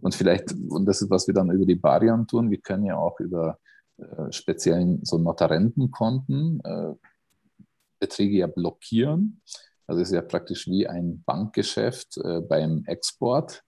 [0.00, 2.96] Und vielleicht, und das ist, was wir dann über die Barion tun, wir können ja
[2.96, 3.58] auch über
[3.98, 6.94] äh, speziellen so Notarentenkonten äh,
[7.98, 9.40] Beträge ja blockieren.
[9.86, 13.64] Also es ist ja praktisch wie ein Bankgeschäft äh, beim Export,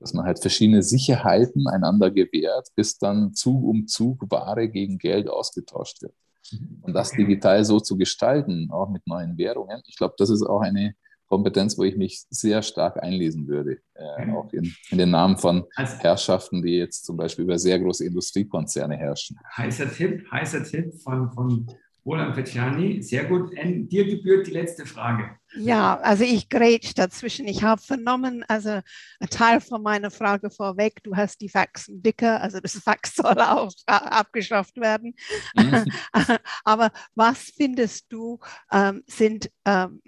[0.00, 5.28] dass man halt verschiedene Sicherheiten einander gewährt, bis dann Zug um Zug Ware gegen Geld
[5.28, 6.14] ausgetauscht wird.
[6.50, 6.78] Mhm.
[6.82, 10.60] Und das digital so zu gestalten, auch mit neuen Währungen, ich glaube, das ist auch
[10.60, 10.94] eine
[11.30, 14.34] Kompetenz, wo ich mich sehr stark einlesen würde, äh, mhm.
[14.34, 18.04] auch in, in, den Namen von also, Herrschaften, die jetzt zum Beispiel über sehr große
[18.04, 19.38] Industriekonzerne herrschen.
[19.56, 21.66] Heißer Tipp, heißer Tipp von, von
[22.04, 23.00] Roland Petjani.
[23.02, 23.52] Sehr gut.
[23.54, 25.36] En, dir gebührt die letzte Frage.
[25.56, 27.46] Ja, also ich grätsch dazwischen.
[27.46, 28.80] Ich habe vernommen, also
[29.20, 33.38] ein Teil von meiner Frage vorweg, du hast die Faxen dicker, also das Fax soll
[33.38, 35.14] auch abgeschafft werden.
[35.54, 35.84] Mhm.
[36.64, 38.40] Aber was findest du
[38.72, 40.00] ähm, sind ähm,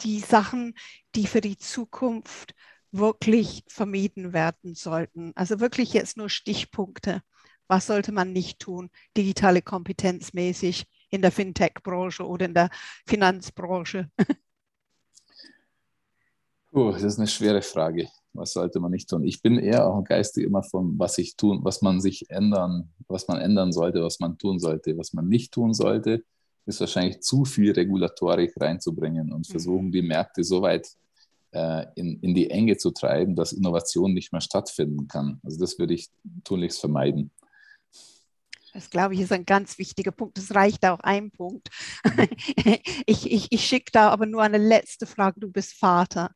[0.00, 0.74] die Sachen,
[1.14, 2.54] die für die Zukunft
[2.92, 5.32] wirklich vermieden werden sollten.
[5.34, 7.22] Also wirklich jetzt nur Stichpunkte.
[7.66, 12.70] Was sollte man nicht tun, digitale Kompetenz mäßig in der Fintech-Branche oder in der
[13.06, 14.10] Finanzbranche?
[16.76, 18.08] Oh, das ist eine schwere Frage.
[18.32, 19.22] Was sollte man nicht tun?
[19.22, 23.28] Ich bin eher auch geistig immer von, was ich tun, was man sich ändern, was
[23.28, 26.24] man ändern sollte, was man tun sollte, was man nicht tun sollte
[26.66, 29.52] ist wahrscheinlich zu viel Regulatorik reinzubringen und mhm.
[29.52, 30.88] versuchen, die Märkte so weit
[31.52, 35.40] äh, in, in die Enge zu treiben, dass Innovation nicht mehr stattfinden kann.
[35.42, 36.08] Also das würde ich
[36.42, 37.30] tunlichst vermeiden.
[38.72, 40.36] Das glaube ich ist ein ganz wichtiger Punkt.
[40.36, 41.68] Es reicht auch ein Punkt.
[42.04, 42.28] Mhm.
[43.06, 45.40] ich ich, ich schicke da aber nur eine letzte Frage.
[45.40, 46.34] Du bist Vater.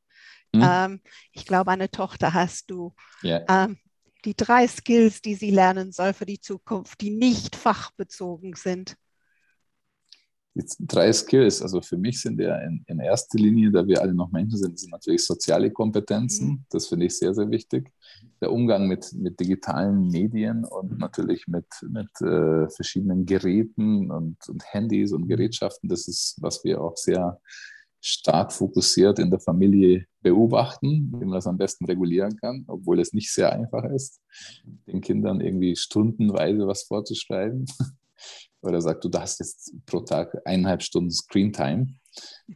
[0.55, 0.63] Hm?
[0.65, 1.01] Ähm,
[1.33, 2.95] ich glaube, eine Tochter hast du.
[3.25, 3.45] Yeah.
[3.49, 3.79] Ähm,
[4.25, 8.97] die drei Skills, die sie lernen soll für die Zukunft, die nicht fachbezogen sind
[10.59, 14.13] die drei Skills, also für mich sind ja in, in, erster Linie, da wir alle
[14.13, 16.49] noch Menschen sind, sind natürlich soziale Kompetenzen.
[16.49, 16.65] Mhm.
[16.71, 17.93] Das finde ich sehr, sehr wichtig.
[18.41, 24.65] Der Umgang mit, mit digitalen Medien und natürlich mit, mit äh, verschiedenen Geräten und, und,
[24.73, 25.29] Handys und.
[25.29, 27.39] Gerätschaften, das ist, was wir auch sehr
[28.01, 33.13] stark fokussiert in der Familie beobachten, wie man das am besten regulieren kann, obwohl es
[33.13, 34.21] nicht sehr einfach ist,
[34.87, 37.67] den Kindern irgendwie stundenweise was vorzuschreiben.
[38.61, 41.95] Oder sagt, du darfst jetzt pro Tag eineinhalb Stunden Screentime,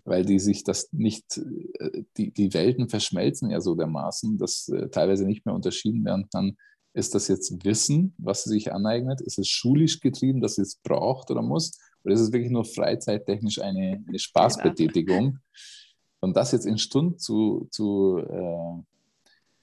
[0.04, 1.38] weil die sich das nicht,
[1.78, 6.28] äh, die, die Welten verschmelzen ja so dermaßen, dass äh, teilweise nicht mehr unterschieden werden
[6.32, 6.56] kann,
[6.94, 9.20] ist das jetzt Wissen, was sie sich aneignet?
[9.20, 11.78] Ist es schulisch getrieben, dass sie es braucht oder muss?
[12.04, 15.38] Oder ist es wirklich nur freizeittechnisch eine, eine Spaßbetätigung?
[16.20, 18.82] Und das jetzt in Stunden zu, zu, äh,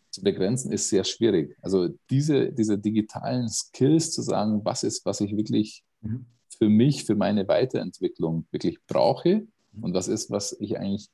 [0.10, 1.56] zu begrenzen, ist sehr schwierig.
[1.62, 6.26] Also diese, diese digitalen Skills zu sagen, was ist, was ich wirklich mhm.
[6.58, 9.84] für mich, für meine Weiterentwicklung wirklich brauche mhm.
[9.84, 11.10] und was ist, was ich eigentlich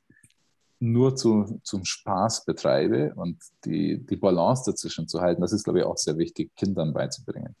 [0.78, 5.80] nur zu, zum Spaß betreibe und die, die Balance dazwischen zu halten, das ist, glaube
[5.80, 7.56] ich, auch sehr wichtig, Kindern beizubringen.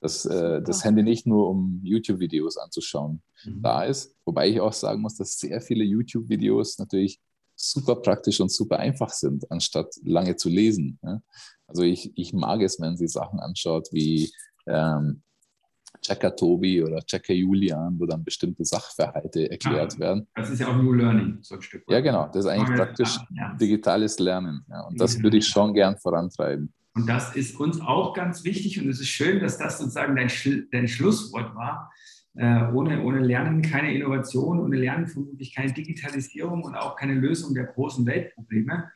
[0.00, 3.62] Dass äh, das Handy nicht nur um YouTube-Videos anzuschauen mhm.
[3.62, 7.20] da ist, wobei ich auch sagen muss, dass sehr viele YouTube-Videos natürlich
[7.54, 10.98] super praktisch und super einfach sind, anstatt lange zu lesen.
[11.02, 11.22] Ne?
[11.66, 14.32] Also ich, ich mag es, wenn sie Sachen anschaut wie
[14.66, 15.22] ähm,
[16.00, 20.26] Checker Tobi oder Checker Julian, wo dann bestimmte Sachverhalte erklärt ja, werden.
[20.34, 21.84] Das ist ja auch New Learning, so ein Stück.
[21.88, 22.26] Ja, genau.
[22.26, 23.54] Das ist eigentlich praktisch ja.
[23.54, 24.64] digitales Lernen.
[24.68, 26.72] Ja, und das würde ich schon gern vorantreiben.
[26.94, 30.30] Und das ist uns auch ganz wichtig und es ist schön, dass das sozusagen dein,
[30.72, 31.92] dein Schlusswort war.
[32.34, 37.54] Äh, ohne, ohne Lernen keine Innovation, ohne Lernen vermutlich keine Digitalisierung und auch keine Lösung
[37.54, 38.90] der großen Weltprobleme.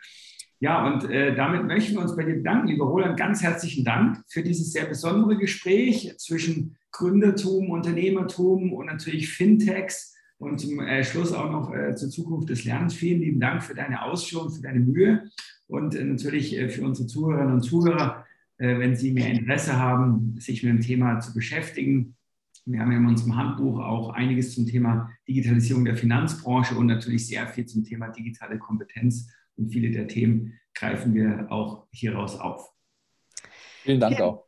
[0.61, 3.19] Ja, und äh, damit möchten wir uns bei dir bedanken, lieber Roland.
[3.19, 10.59] Ganz herzlichen Dank für dieses sehr besondere Gespräch zwischen Gründertum, Unternehmertum und natürlich Fintechs und
[10.59, 12.95] zum äh, Schluss auch noch äh, zur Zukunft des Lernens.
[12.95, 15.25] Vielen lieben Dank für deine Ausführungen, für deine Mühe
[15.67, 18.27] und äh, natürlich äh, für unsere Zuhörerinnen und Zuhörer,
[18.59, 22.17] äh, wenn Sie mehr Interesse haben, sich mit dem Thema zu beschäftigen.
[22.67, 27.47] Wir haben in unserem Handbuch auch einiges zum Thema Digitalisierung der Finanzbranche und natürlich sehr
[27.49, 32.73] viel zum Thema digitale Kompetenz und viele der Themen greifen wir auch hieraus auf.
[33.83, 34.25] Vielen Dank ja.
[34.27, 34.47] auch.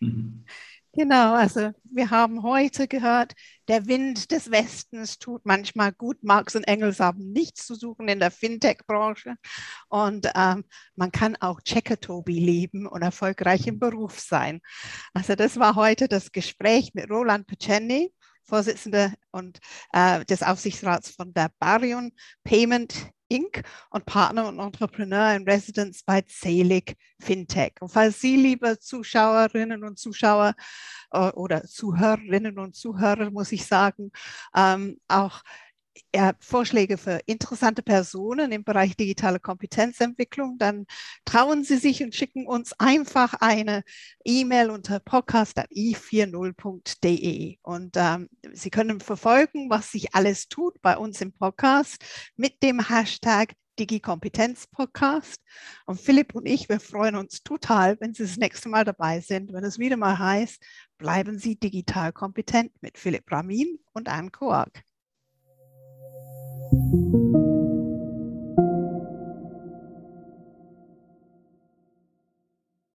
[0.92, 3.34] Genau, also wir haben heute gehört,
[3.68, 6.22] der Wind des Westens tut manchmal gut.
[6.24, 9.36] Marx und Engels haben nichts zu suchen in der Fintech-Branche.
[9.88, 10.64] Und ähm,
[10.96, 14.60] man kann auch Checker-Tobi leben und erfolgreich im Beruf sein.
[15.14, 18.12] Also das war heute das Gespräch mit Roland Pacenni,
[18.42, 19.60] Vorsitzender und
[19.92, 22.10] äh, des Aufsichtsrats von der Barion
[22.42, 22.94] Payment
[23.30, 23.62] Inc.
[23.90, 27.74] und Partner und Entrepreneur in Residence bei Zelig Fintech.
[27.80, 30.54] Und falls Sie, liebe Zuschauerinnen und Zuschauer
[31.12, 34.10] äh, oder Zuhörerinnen und Zuhörer, muss ich sagen,
[34.54, 35.42] ähm, auch
[36.14, 40.86] ja, Vorschläge für interessante Personen im Bereich digitale Kompetenzentwicklung, dann
[41.24, 43.82] trauen Sie sich und schicken uns einfach eine
[44.24, 47.58] E-Mail unter podcast.i40.de.
[47.62, 52.04] Und ähm, Sie können verfolgen, was sich alles tut bei uns im Podcast
[52.36, 55.40] mit dem Hashtag Digi-Kompetenz-Podcast.
[55.86, 59.52] Und Philipp und ich, wir freuen uns total, wenn Sie das nächste Mal dabei sind,
[59.52, 60.62] wenn es wieder mal heißt,
[60.98, 64.82] bleiben Sie digital kompetent mit Philipp Ramin und Anne Koak.